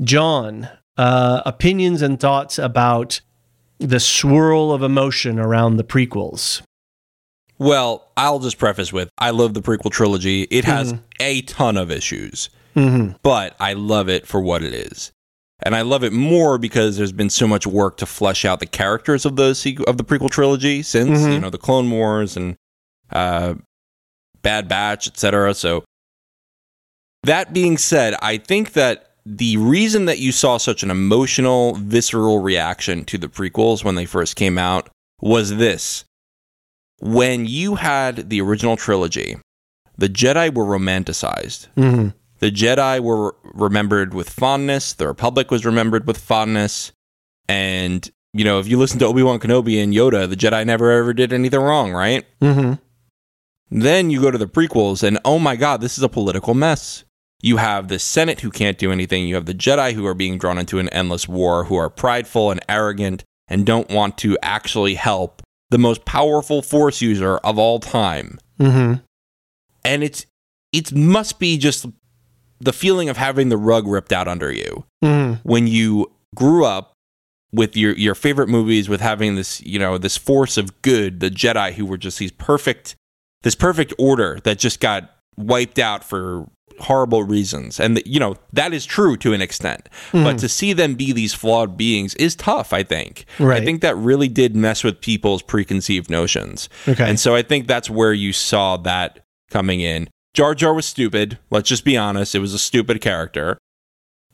[0.00, 3.20] John, uh, opinions and thoughts about
[3.78, 6.62] the swirl of emotion around the prequels.
[7.58, 10.42] Well, I'll just preface with I love the prequel trilogy.
[10.42, 11.02] It has mm-hmm.
[11.18, 13.16] a ton of issues, mm-hmm.
[13.24, 15.10] but I love it for what it is.
[15.60, 18.66] And I love it more because there's been so much work to flesh out the
[18.66, 21.32] characters of the of the prequel trilogy since mm-hmm.
[21.32, 22.56] you know the Clone Wars and
[23.10, 23.54] uh,
[24.42, 25.54] Bad Batch, etc.
[25.54, 25.84] So
[27.24, 32.38] that being said, I think that the reason that you saw such an emotional, visceral
[32.38, 34.88] reaction to the prequels when they first came out
[35.20, 36.04] was this:
[37.00, 39.38] when you had the original trilogy,
[39.96, 41.66] the Jedi were romanticized.
[41.76, 42.10] Mm-hmm.
[42.38, 44.92] The Jedi were remembered with fondness.
[44.92, 46.92] The Republic was remembered with fondness.
[47.48, 50.90] And, you know, if you listen to Obi Wan Kenobi and Yoda, the Jedi never
[50.90, 52.24] ever did anything wrong, right?
[52.40, 52.74] Mm-hmm.
[53.70, 57.04] Then you go to the prequels, and oh my God, this is a political mess.
[57.42, 59.28] You have the Senate who can't do anything.
[59.28, 62.50] You have the Jedi who are being drawn into an endless war, who are prideful
[62.50, 67.78] and arrogant and don't want to actually help the most powerful Force user of all
[67.78, 68.38] time.
[68.58, 69.00] Mm-hmm.
[69.84, 70.26] And it's
[70.72, 71.86] it must be just
[72.60, 75.40] the feeling of having the rug ripped out under you mm.
[75.42, 76.92] when you grew up
[77.52, 81.30] with your your favorite movies with having this you know this force of good the
[81.30, 82.94] jedi who were just these perfect
[83.42, 86.46] this perfect order that just got wiped out for
[86.80, 90.22] horrible reasons and you know that is true to an extent mm.
[90.22, 93.60] but to see them be these flawed beings is tough i think right.
[93.60, 97.66] i think that really did mess with people's preconceived notions okay and so i think
[97.66, 101.36] that's where you saw that coming in Jar Jar was stupid.
[101.50, 102.32] Let's just be honest.
[102.32, 103.58] It was a stupid character.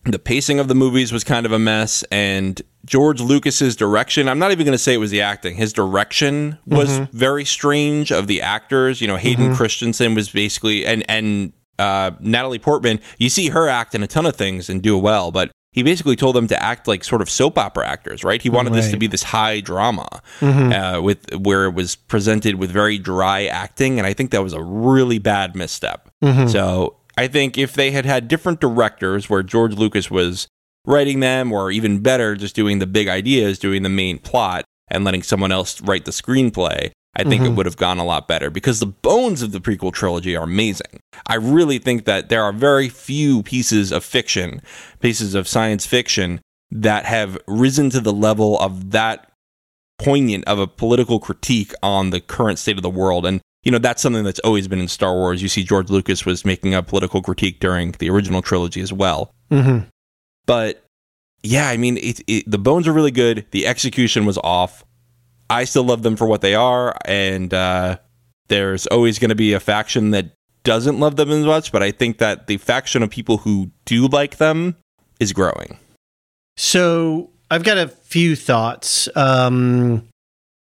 [0.04, 4.28] The pacing of the movies was kind of a mess, and George Lucas's direction.
[4.28, 5.56] I'm not even going to say it was the acting.
[5.56, 7.16] His direction was mm-hmm.
[7.16, 9.00] very strange of the actors.
[9.00, 9.54] You know, Hayden mm-hmm.
[9.54, 13.00] Christensen was basically and and uh, Natalie Portman.
[13.16, 16.14] You see her act in a ton of things and do well, but he basically
[16.14, 18.40] told them to act like sort of soap opera actors, right?
[18.40, 18.76] He wanted right.
[18.76, 20.06] this to be this high drama
[20.38, 20.72] mm-hmm.
[20.72, 24.52] uh, with where it was presented with very dry acting, and I think that was
[24.52, 26.08] a really bad misstep.
[26.22, 26.46] Mm-hmm.
[26.46, 30.46] So I think if they had had different directors, where George Lucas was
[30.86, 35.02] writing them, or even better, just doing the big ideas, doing the main plot, and
[35.02, 37.52] letting someone else write the screenplay, I think mm-hmm.
[37.52, 40.42] it would have gone a lot better because the bones of the prequel trilogy are
[40.44, 41.00] amazing.
[41.26, 44.60] I really think that there are very few pieces of fiction,
[45.00, 46.40] pieces of science fiction
[46.70, 49.30] that have risen to the level of that
[49.98, 53.24] poignant of a political critique on the current state of the world.
[53.24, 55.40] And, you know, that's something that's always been in Star Wars.
[55.40, 59.32] You see, George Lucas was making a political critique during the original trilogy as well.
[59.52, 59.86] Mm-hmm.
[60.46, 60.84] But
[61.44, 63.46] yeah, I mean, it, it, the bones are really good.
[63.52, 64.84] The execution was off.
[65.50, 67.98] I still love them for what they are, and uh,
[68.48, 70.30] there's always going to be a faction that
[70.62, 71.72] doesn't love them as much.
[71.72, 74.76] But I think that the faction of people who do like them
[75.20, 75.78] is growing.
[76.56, 80.08] So I've got a few thoughts, um,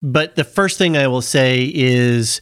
[0.02, 2.42] but the first thing I will say is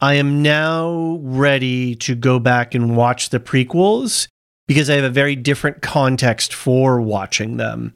[0.00, 4.28] I am now ready to go back and watch the prequels
[4.66, 7.94] because I have a very different context for watching them.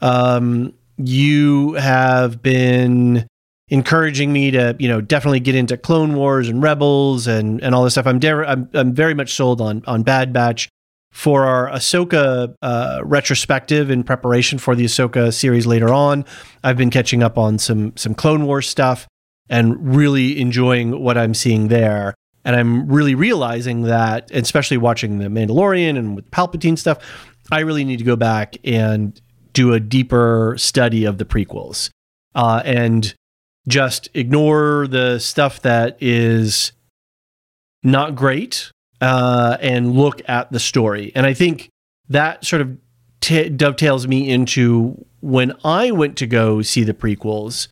[0.00, 3.26] Um, you have been
[3.68, 7.84] encouraging me to, you know, definitely get into Clone Wars and Rebels and and all
[7.84, 8.06] this stuff.
[8.06, 10.68] I'm de- I'm, I'm very much sold on on Bad Batch
[11.10, 16.24] for our Ahsoka uh, retrospective in preparation for the Ahsoka series later on.
[16.62, 19.06] I've been catching up on some some Clone Wars stuff
[19.48, 22.14] and really enjoying what I'm seeing there.
[22.44, 26.98] And I'm really realizing that, especially watching the Mandalorian and with Palpatine stuff,
[27.50, 29.20] I really need to go back and
[29.58, 31.90] do a deeper study of the prequels
[32.36, 33.12] uh, and
[33.66, 36.70] just ignore the stuff that is
[37.82, 41.10] not great uh, and look at the story.
[41.16, 41.70] And I think
[42.08, 42.78] that sort of
[43.20, 47.66] t- dovetails me into when I went to go see the prequels,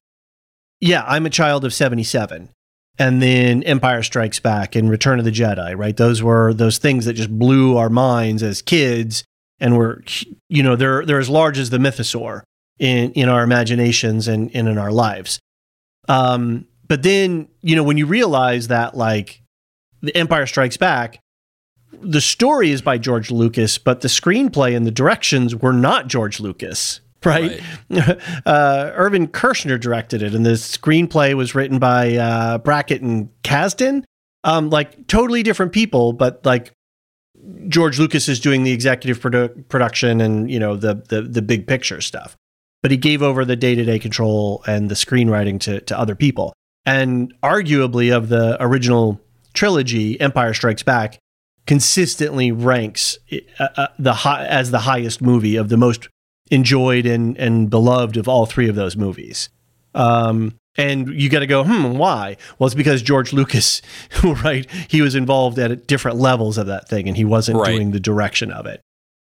[0.81, 2.51] yeah, I'm a child of 77.
[2.99, 5.97] And then Empire Strikes Back and Return of the Jedi, right?
[5.97, 9.23] Those were those things that just blew our minds as kids
[9.61, 10.03] and were,
[10.49, 12.43] you know, they're, they're as large as the mythosaur
[12.79, 15.39] in, in our imaginations and, and in our lives.
[16.09, 19.43] Um, but then, you know, when you realize that, like,
[20.03, 21.21] The Empire Strikes Back,
[22.01, 26.41] the story is by George Lucas, but the screenplay and the directions were not George
[26.41, 27.61] Lucas, right?
[27.91, 28.21] right.
[28.47, 34.05] Uh, Irvin Kershner directed it, and the screenplay was written by uh, Brackett and Kasdan.
[34.45, 36.73] Um, like totally different people, but like
[37.69, 41.67] George Lucas is doing the executive produ- production and you know the, the the big
[41.67, 42.37] picture stuff.
[42.83, 46.15] But he gave over the day to day control and the screenwriting to to other
[46.15, 46.53] people.
[46.85, 49.21] And arguably, of the original
[49.55, 51.19] trilogy, Empire Strikes Back
[51.67, 53.19] consistently ranks
[53.59, 56.09] uh, uh, the high, as the highest movie of the most
[56.51, 59.49] enjoyed and and beloved of all three of those movies.
[59.95, 62.37] Um, and you got to go, hmm, why?
[62.59, 63.83] Well, it's because George Lucas,
[64.23, 64.71] right?
[64.89, 67.73] He was involved at different levels of that thing, and he wasn't right.
[67.73, 68.81] doing the direction of it.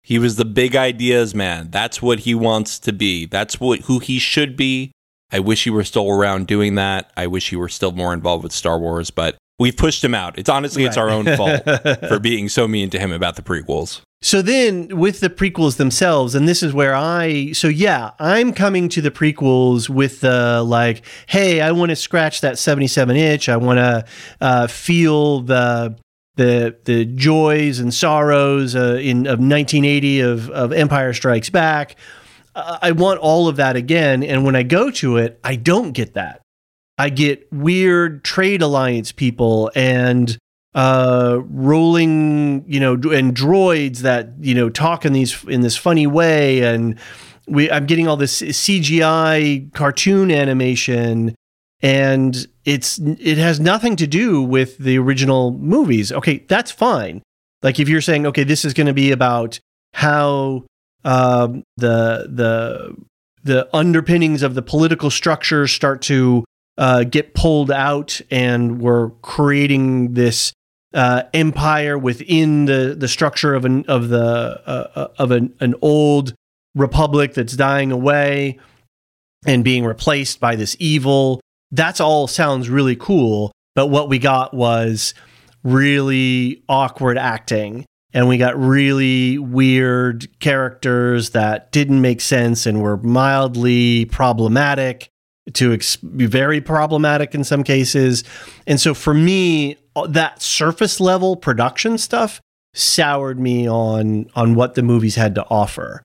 [0.03, 1.68] He was the big ideas man.
[1.70, 3.26] That's what he wants to be.
[3.26, 4.92] That's what who he should be.
[5.30, 7.11] I wish he were still around doing that.
[7.16, 10.38] I wish he were still more involved with Star Wars, but we've pushed him out.
[10.38, 10.88] It's honestly right.
[10.88, 11.62] it's our own fault
[12.09, 14.01] for being so mean to him about the prequels.
[14.21, 18.89] So then with the prequels themselves, and this is where I so yeah, I'm coming
[18.91, 23.49] to the prequels with the like, hey, I want to scratch that 77 itch.
[23.49, 24.05] I want to
[24.41, 25.97] uh, feel the
[26.35, 31.95] the the joys and sorrows uh, in of 1980 of of Empire Strikes Back.
[32.57, 35.93] Uh, I want all of that again, and when I go to it, I don't
[35.93, 36.41] get that.
[36.99, 40.37] I get weird trade alliance people and
[40.79, 46.07] uh, rolling, you know, and droids that you know talk in these in this funny
[46.07, 46.97] way, and
[47.49, 51.35] we I'm getting all this CGI cartoon animation,
[51.81, 56.12] and it's it has nothing to do with the original movies.
[56.12, 57.22] Okay, that's fine.
[57.61, 59.59] Like if you're saying, okay, this is going to be about
[59.95, 60.64] how
[61.05, 62.95] um, the the
[63.43, 66.45] the underpinnings of the political structure start to
[66.76, 70.53] uh, get pulled out, and we're creating this
[70.95, 75.74] uh, empire within the the structure of an of the uh, uh, of an, an
[75.82, 76.34] old
[76.74, 78.59] republic that's dying away
[79.47, 81.41] and being replaced by this evil.
[81.70, 85.12] That's all sounds really cool, but what we got was
[85.62, 87.84] really awkward acting
[88.14, 95.09] and we got really weird characters that didn't make sense and were mildly problematic
[95.55, 98.24] to ex- be very problematic in some cases.
[98.66, 102.40] And so for me, uh, that surface level production stuff
[102.74, 106.03] soured me on on what the movies had to offer.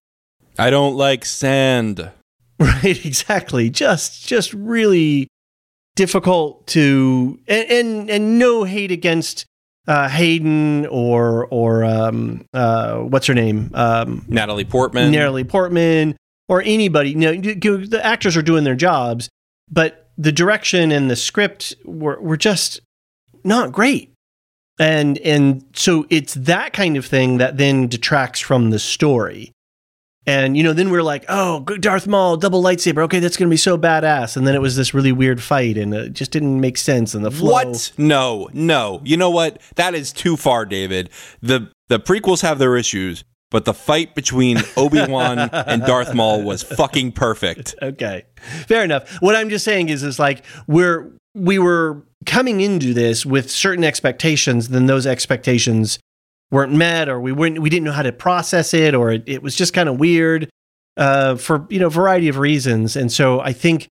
[0.58, 2.12] I don't like sand.
[2.60, 3.70] Right, exactly.
[3.72, 5.28] Just just really
[5.96, 9.46] difficult to and and, and no hate against
[9.88, 13.72] uh, Hayden or or um, uh, what's her name?
[13.74, 15.12] Um, Natalie Portman.
[15.12, 16.16] Natalie Portman
[16.50, 17.12] or anybody.
[17.12, 19.30] You know, the actors are doing their jobs,
[19.70, 22.82] but the direction and the script were were just
[23.44, 24.12] not great.
[24.80, 29.52] And and so it's that kind of thing that then detracts from the story.
[30.26, 33.04] And you know, then we're like, "Oh, Darth Maul, double lightsaber.
[33.04, 35.78] Okay, that's going to be so badass." And then it was this really weird fight,
[35.78, 37.14] and it just didn't make sense.
[37.14, 37.52] And the flow.
[37.52, 37.92] What?
[37.98, 39.02] No, no.
[39.04, 39.62] You know what?
[39.76, 41.10] That is too far, David.
[41.42, 46.64] the The prequels have their issues, but the fight between Obi-Wan and Darth Maul was
[46.64, 47.76] fucking perfect.
[47.82, 48.26] Okay.
[48.68, 49.22] Fair enough.
[49.22, 53.84] What I'm just saying is is like we're we were coming into this with certain
[53.84, 56.00] expectations, then those expectations
[56.52, 59.44] weren't met or we weren't we didn't know how to process it or it, it
[59.44, 60.50] was just kind of weird
[60.98, 62.96] uh, for you know a variety of reasons.
[62.96, 63.88] And so I think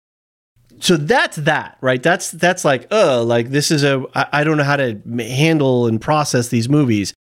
[0.80, 2.02] so that's that, right?
[2.04, 5.88] That's that's like, uh, like this is a I, I don't know how to handle
[5.88, 7.16] and process these movies.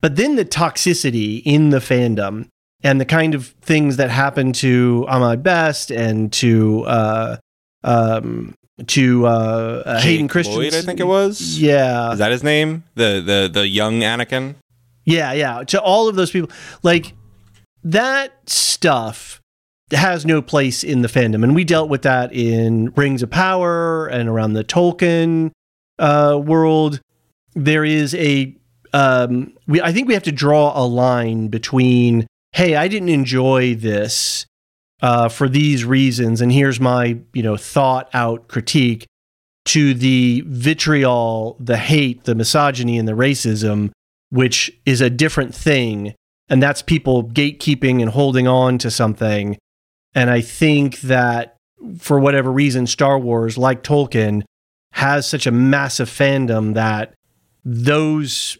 [0.00, 2.48] But then the toxicity in the fandom
[2.82, 7.36] and the kind of things that happen to Ahmed Best and to uh,
[7.84, 8.54] um,
[8.86, 10.78] to uh, uh Hayden Christensen.
[10.78, 11.58] I think it was.
[11.58, 12.84] Yeah, is that his name?
[12.94, 14.54] The the the young Anakin.
[15.04, 15.64] Yeah, yeah.
[15.64, 16.50] To all of those people,
[16.82, 17.14] like
[17.82, 19.40] that stuff
[19.90, 24.06] has no place in the fandom, and we dealt with that in Rings of Power
[24.06, 25.50] and around the Tolkien
[25.98, 27.00] uh, world.
[27.54, 28.56] There is a
[28.92, 33.76] um, we I think we have to draw a line between hey, I didn't enjoy
[33.76, 34.44] this
[35.02, 39.06] uh, for these reasons, and here's my you know thought out critique
[39.66, 43.90] to the vitriol, the hate, the misogyny, and the racism,
[44.30, 46.14] which is a different thing,
[46.48, 49.56] and that's people gatekeeping and holding on to something.
[50.14, 51.56] And I think that
[51.98, 54.42] for whatever reason, Star Wars, like Tolkien,
[54.92, 57.14] has such a massive fandom that
[57.64, 58.58] those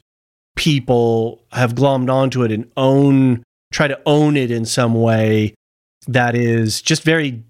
[0.61, 3.43] people have glommed onto it and own,
[3.73, 5.55] try to own it in some way
[6.07, 7.43] that is just very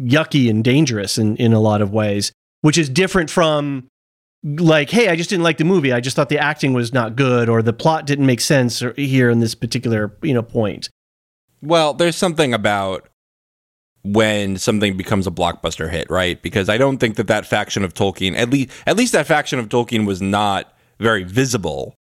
[0.00, 2.30] yucky and dangerous in, in a lot of ways,
[2.60, 3.88] which is different from
[4.44, 5.92] like, hey, I just didn't like the movie.
[5.92, 8.92] I just thought the acting was not good or the plot didn't make sense or,
[8.92, 10.88] here in this particular, you know, point.
[11.60, 13.08] Well, there's something about
[14.04, 16.40] when something becomes a blockbuster hit, right?
[16.40, 19.58] Because I don't think that that faction of Tolkien, at least at least that faction
[19.58, 21.96] of Tolkien was not very visible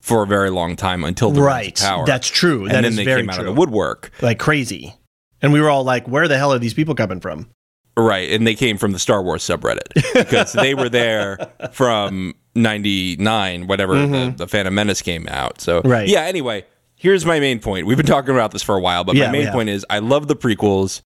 [0.00, 1.76] for a very long time until the right.
[1.76, 2.06] Power.
[2.06, 2.62] That's true.
[2.62, 3.34] And that then they came true.
[3.34, 4.94] out of the woodwork like crazy.
[5.42, 7.50] And we were all like, where the hell are these people coming from?
[7.96, 8.30] Right.
[8.30, 11.38] And they came from the Star Wars subreddit because they were there
[11.72, 14.12] from 99, whatever mm-hmm.
[14.12, 15.60] the, the, Phantom Menace came out.
[15.60, 16.08] So, right.
[16.08, 16.64] yeah, anyway,
[16.96, 17.86] here's my main point.
[17.86, 19.98] We've been talking about this for a while, but yeah, my main point is I
[19.98, 21.02] love the prequels.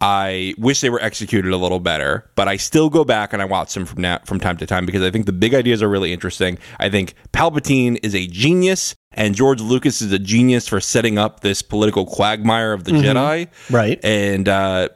[0.00, 3.46] I wish they were executed a little better, but I still go back and I
[3.46, 5.88] watch them from now from time to time because I think the big ideas are
[5.88, 6.58] really interesting.
[6.78, 11.40] I think Palpatine is a genius and George Lucas is a genius for setting up
[11.40, 13.18] this political quagmire of the mm-hmm.
[13.18, 13.48] Jedi.
[13.70, 13.98] Right.
[14.04, 14.90] And uh,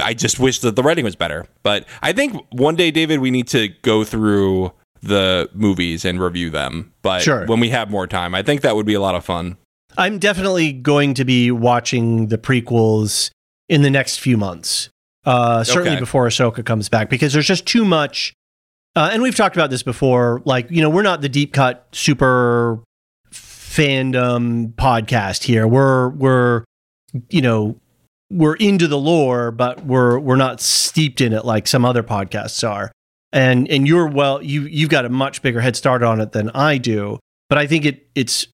[0.00, 1.46] I just wish that the writing was better.
[1.64, 6.50] But I think one day, David, we need to go through the movies and review
[6.50, 6.92] them.
[7.02, 7.46] But sure.
[7.46, 9.56] when we have more time, I think that would be a lot of fun.
[9.96, 13.30] I'm definitely going to be watching the prequels
[13.68, 14.90] in the next few months.
[15.24, 16.00] Uh, certainly okay.
[16.00, 18.34] before Ahsoka comes back, because there's just too much.
[18.96, 20.42] Uh, and we've talked about this before.
[20.44, 22.80] Like, you know, we're not the deep cut super
[23.74, 25.66] fandom podcast here.
[25.66, 26.64] We're we're
[27.30, 27.76] you know
[28.30, 32.68] we're into the lore, but we're we're not steeped in it like some other podcasts
[32.68, 32.92] are.
[33.32, 36.50] And and you're well, you you've got a much bigger head start on it than
[36.50, 37.18] I do.
[37.48, 38.46] But I think it it's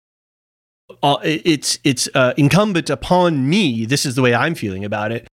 [1.02, 3.84] uh, it's it's uh, incumbent upon me.
[3.84, 5.28] This is the way I'm feeling about it.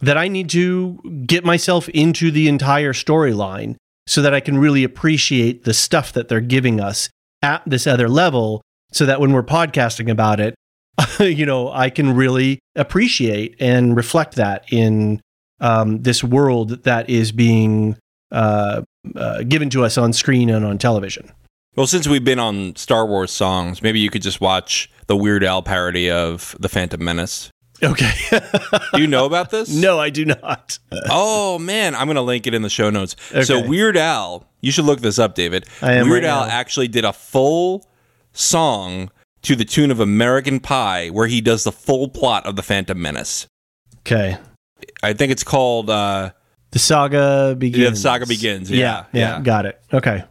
[0.00, 4.84] That I need to get myself into the entire storyline so that I can really
[4.84, 7.08] appreciate the stuff that they're giving us
[7.42, 8.62] at this other level.
[8.92, 10.54] So that when we're podcasting about it,
[11.20, 15.20] you know, I can really appreciate and reflect that in
[15.60, 17.96] um, this world that is being
[18.30, 18.82] uh,
[19.14, 21.30] uh, given to us on screen and on television.
[21.78, 25.44] Well, since we've been on Star Wars songs, maybe you could just watch the Weird
[25.44, 27.52] Al parody of The Phantom Menace.
[27.80, 28.10] Okay.
[28.94, 29.72] do you know about this?
[29.72, 30.80] No, I do not.
[31.08, 33.14] oh man, I'm gonna link it in the show notes.
[33.30, 33.42] Okay.
[33.42, 35.66] So Weird Al, you should look this up, David.
[35.80, 36.52] I am Weird right Al now.
[36.52, 37.88] actually did a full
[38.32, 39.12] song
[39.42, 43.00] to the tune of American Pie, where he does the full plot of the Phantom
[43.00, 43.46] Menace.
[44.00, 44.36] Okay.
[45.04, 46.32] I think it's called uh,
[46.72, 47.84] The Saga Begins.
[47.84, 48.68] Yeah, the Saga Begins.
[48.68, 49.42] Yeah, yeah, yeah, yeah.
[49.42, 49.80] got it.
[49.92, 50.24] Okay.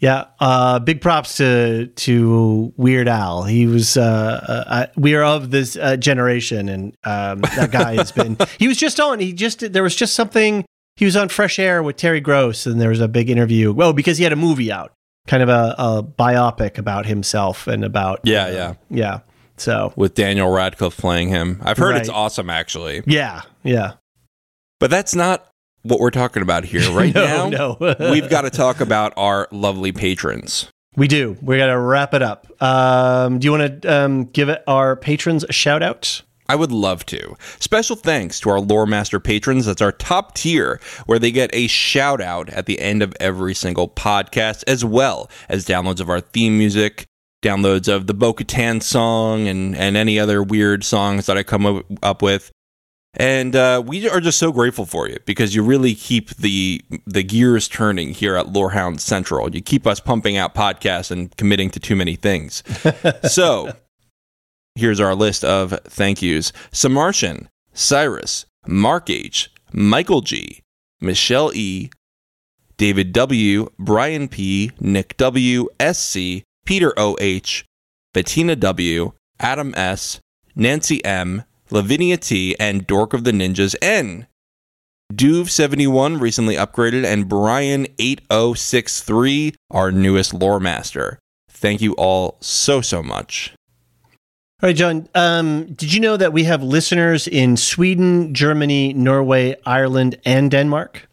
[0.00, 3.44] Yeah, uh, big props to to Weird Al.
[3.44, 8.10] He was uh, uh, we are of this uh, generation, and um, that guy has
[8.10, 8.38] been.
[8.58, 9.20] He was just on.
[9.20, 10.64] He just there was just something.
[10.96, 13.72] He was on Fresh Air with Terry Gross, and there was a big interview.
[13.72, 14.92] Well, because he had a movie out,
[15.26, 19.20] kind of a, a biopic about himself and about yeah, yeah, yeah.
[19.58, 22.00] So with Daniel Radcliffe playing him, I've heard right.
[22.00, 22.48] it's awesome.
[22.48, 23.94] Actually, yeah, yeah.
[24.78, 25.49] But that's not
[25.82, 27.76] what we're talking about here right no, now.
[27.80, 27.96] No.
[28.10, 30.70] we've got to talk about our lovely patrons.
[30.96, 31.36] We do.
[31.40, 32.46] We got to wrap it up.
[32.62, 36.22] Um, do you want to um, give it our patrons a shout out?
[36.50, 37.36] I would love to.
[37.60, 39.66] Special thanks to our Lore Master patrons.
[39.66, 43.54] That's our top tier, where they get a shout out at the end of every
[43.54, 47.04] single podcast, as well as downloads of our theme music,
[47.40, 51.66] downloads of the Bo Katan song, and, and any other weird songs that I come
[51.66, 52.50] up, up with.
[53.14, 57.24] And uh, we are just so grateful for you because you really keep the the
[57.24, 59.52] gears turning here at Lorehound Central.
[59.52, 62.62] You keep us pumping out podcasts and committing to too many things.
[63.28, 63.72] so
[64.76, 70.62] here's our list of thank yous: Samartian, Cyrus, Mark H, Michael G,
[71.00, 71.90] Michelle E,
[72.76, 77.64] David W, Brian P, Nick W, SC, Peter O H,
[78.14, 80.20] Bettina W, Adam S,
[80.54, 81.42] Nancy M,
[81.72, 84.26] Lavinia T, and Dork of the Ninjas N.
[85.12, 91.18] Duve71 recently upgraded, and Brian8063, our newest lore master.
[91.48, 93.52] Thank you all so, so much.
[94.62, 95.08] All right, John.
[95.14, 101.08] Um, did you know that we have listeners in Sweden, Germany, Norway, Ireland, and Denmark?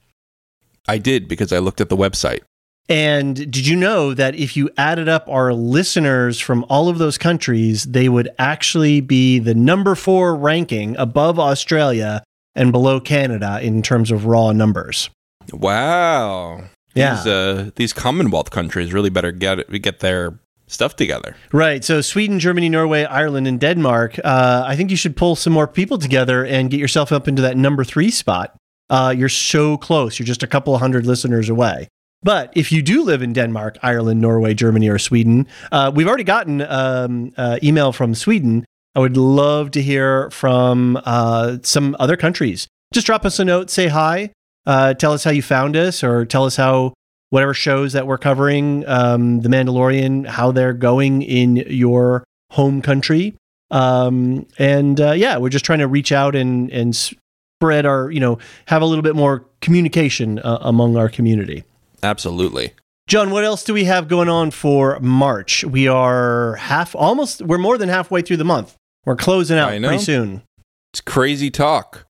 [0.87, 2.41] I did because I looked at the website.
[2.89, 7.17] And did you know that if you added up our listeners from all of those
[7.17, 12.23] countries, they would actually be the number four ranking above Australia
[12.55, 15.09] and below Canada in terms of raw numbers?
[15.53, 16.63] Wow.
[16.95, 17.15] Yeah.
[17.15, 21.35] These, uh, these Commonwealth countries really better get get their stuff together.
[21.53, 21.83] Right.
[21.83, 24.19] So Sweden, Germany, Norway, Ireland, and Denmark.
[24.23, 27.41] Uh, I think you should pull some more people together and get yourself up into
[27.43, 28.55] that number three spot.
[28.89, 30.19] Uh, you're so close.
[30.19, 31.87] You're just a couple of hundred listeners away.
[32.23, 36.23] But if you do live in Denmark, Ireland, Norway, Germany, or Sweden, uh, we've already
[36.23, 38.65] gotten um, uh, email from Sweden.
[38.95, 42.67] I would love to hear from uh, some other countries.
[42.93, 44.31] Just drop us a note, say hi,
[44.65, 46.93] uh, tell us how you found us, or tell us how
[47.29, 53.35] whatever shows that we're covering, um, The Mandalorian, how they're going in your home country.
[53.69, 58.19] Um, and uh, yeah, we're just trying to reach out and and spread our, you
[58.19, 61.63] know, have a little bit more communication uh, among our community.
[62.03, 62.73] Absolutely.
[63.07, 65.63] John, what else do we have going on for March?
[65.63, 68.75] We are half, almost, we're more than halfway through the month.
[69.05, 70.43] We're closing out pretty soon.
[70.91, 72.05] It's crazy talk.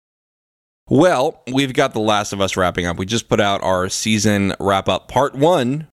[0.89, 2.97] Well, we've got The Last of Us wrapping up.
[2.97, 5.87] We just put out our season wrap up part one.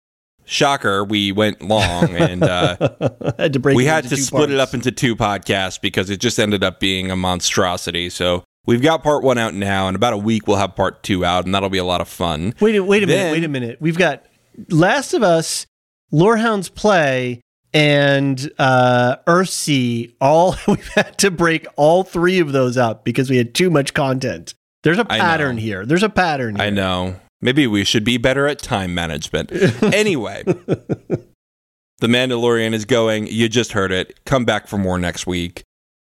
[0.44, 2.76] Shocker, we went long and uh,
[3.38, 4.54] had to break we had to split parts.
[4.54, 8.10] it up into two podcasts because it just ended up being a monstrosity.
[8.10, 9.88] So we've got part one out now.
[9.88, 12.08] and about a week, we'll have part two out, and that'll be a lot of
[12.08, 12.54] fun.
[12.60, 13.32] Wait, a- wait a Then- minute.
[13.34, 13.78] Wait a minute.
[13.82, 14.26] We've got
[14.70, 15.66] Last of Us,
[16.12, 17.42] Lorehounds Play,
[17.74, 20.14] and uh, Earthsea.
[20.20, 23.94] All we've had to break all three of those up because we had too much
[23.94, 24.54] content.
[24.84, 25.86] There's a pattern here.
[25.86, 26.56] There's a pattern.
[26.56, 26.66] Here.
[26.66, 27.20] I know.
[27.42, 29.52] Maybe we should be better at time management.
[29.84, 33.28] anyway, The Mandalorian is going.
[33.28, 34.24] You just heard it.
[34.26, 35.64] Come back for more next week.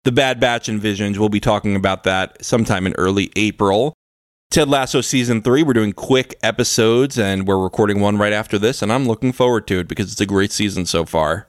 [0.06, 3.95] The Bad Batch and Visions, we'll be talking about that sometime in early April.
[4.51, 8.84] Ted Lasso season three, we're doing quick episodes and we're recording one right after this,
[8.84, 11.47] and I'm looking forward to it because it's a great season so far.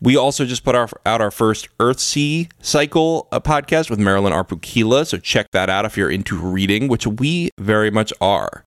[0.00, 5.06] We also just put our, out our first Earthsea cycle uh, podcast with Marilyn Arpukila,
[5.06, 8.64] so check that out if you're into reading, which we very much are.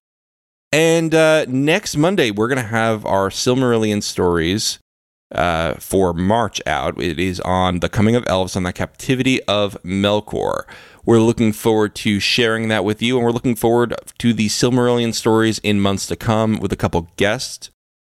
[0.72, 4.78] And uh, next Monday, we're going to have our Silmarillion stories
[5.34, 7.00] uh, for March out.
[7.00, 10.64] It is on the coming of elves on the captivity of Melkor.
[11.04, 15.14] We're looking forward to sharing that with you, and we're looking forward to the Silmarillion
[15.14, 17.70] stories in months to come with a couple guests.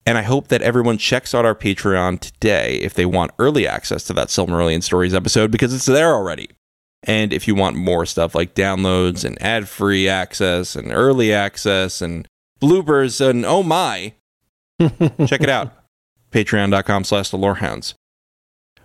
[0.06, 4.04] And I hope that everyone checks out our Patreon today if they want early access
[4.06, 6.50] to that Silmarillion stories episode because it's there already.
[7.04, 12.02] And if you want more stuff like downloads and ad free access and early access
[12.02, 12.28] and
[12.62, 14.14] bloopers and oh my,
[14.80, 15.83] check it out.
[16.34, 17.96] Patreon.com slash the lorehounds.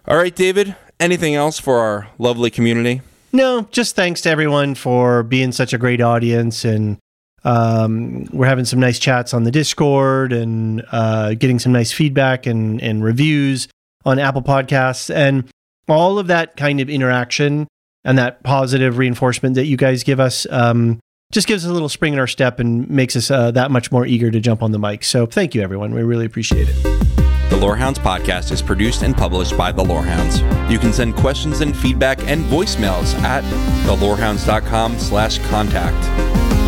[0.06, 3.02] All right, David, anything else for our lovely community?
[3.32, 6.98] No, just thanks to everyone for being such a great audience and
[7.44, 12.46] um, we're having some nice chats on the Discord and uh, getting some nice feedback
[12.46, 13.68] and, and reviews
[14.04, 15.48] on Apple Podcasts and
[15.88, 17.66] all of that kind of interaction
[18.04, 20.98] and that positive reinforcement that you guys give us um,
[21.32, 23.92] just gives us a little spring in our step and makes us uh, that much
[23.92, 25.04] more eager to jump on the mic.
[25.04, 25.94] So thank you, everyone.
[25.94, 27.27] We really appreciate it.
[27.50, 30.42] The Lorehounds podcast is produced and published by The Lorehounds.
[30.70, 33.42] You can send questions and feedback and voicemails at
[33.86, 35.96] thelorehounds.com slash contact.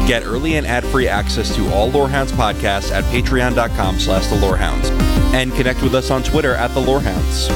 [0.09, 4.89] Get early and ad-free access to all Lorehounds podcasts at patreon.com slash the Lorehounds.
[5.35, 7.51] And connect with us on Twitter at the Lorehounds.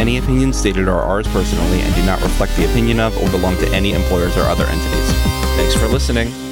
[0.00, 3.56] Any opinions stated are ours personally and do not reflect the opinion of or belong
[3.56, 5.12] to any employers or other entities.
[5.56, 6.51] Thanks for listening.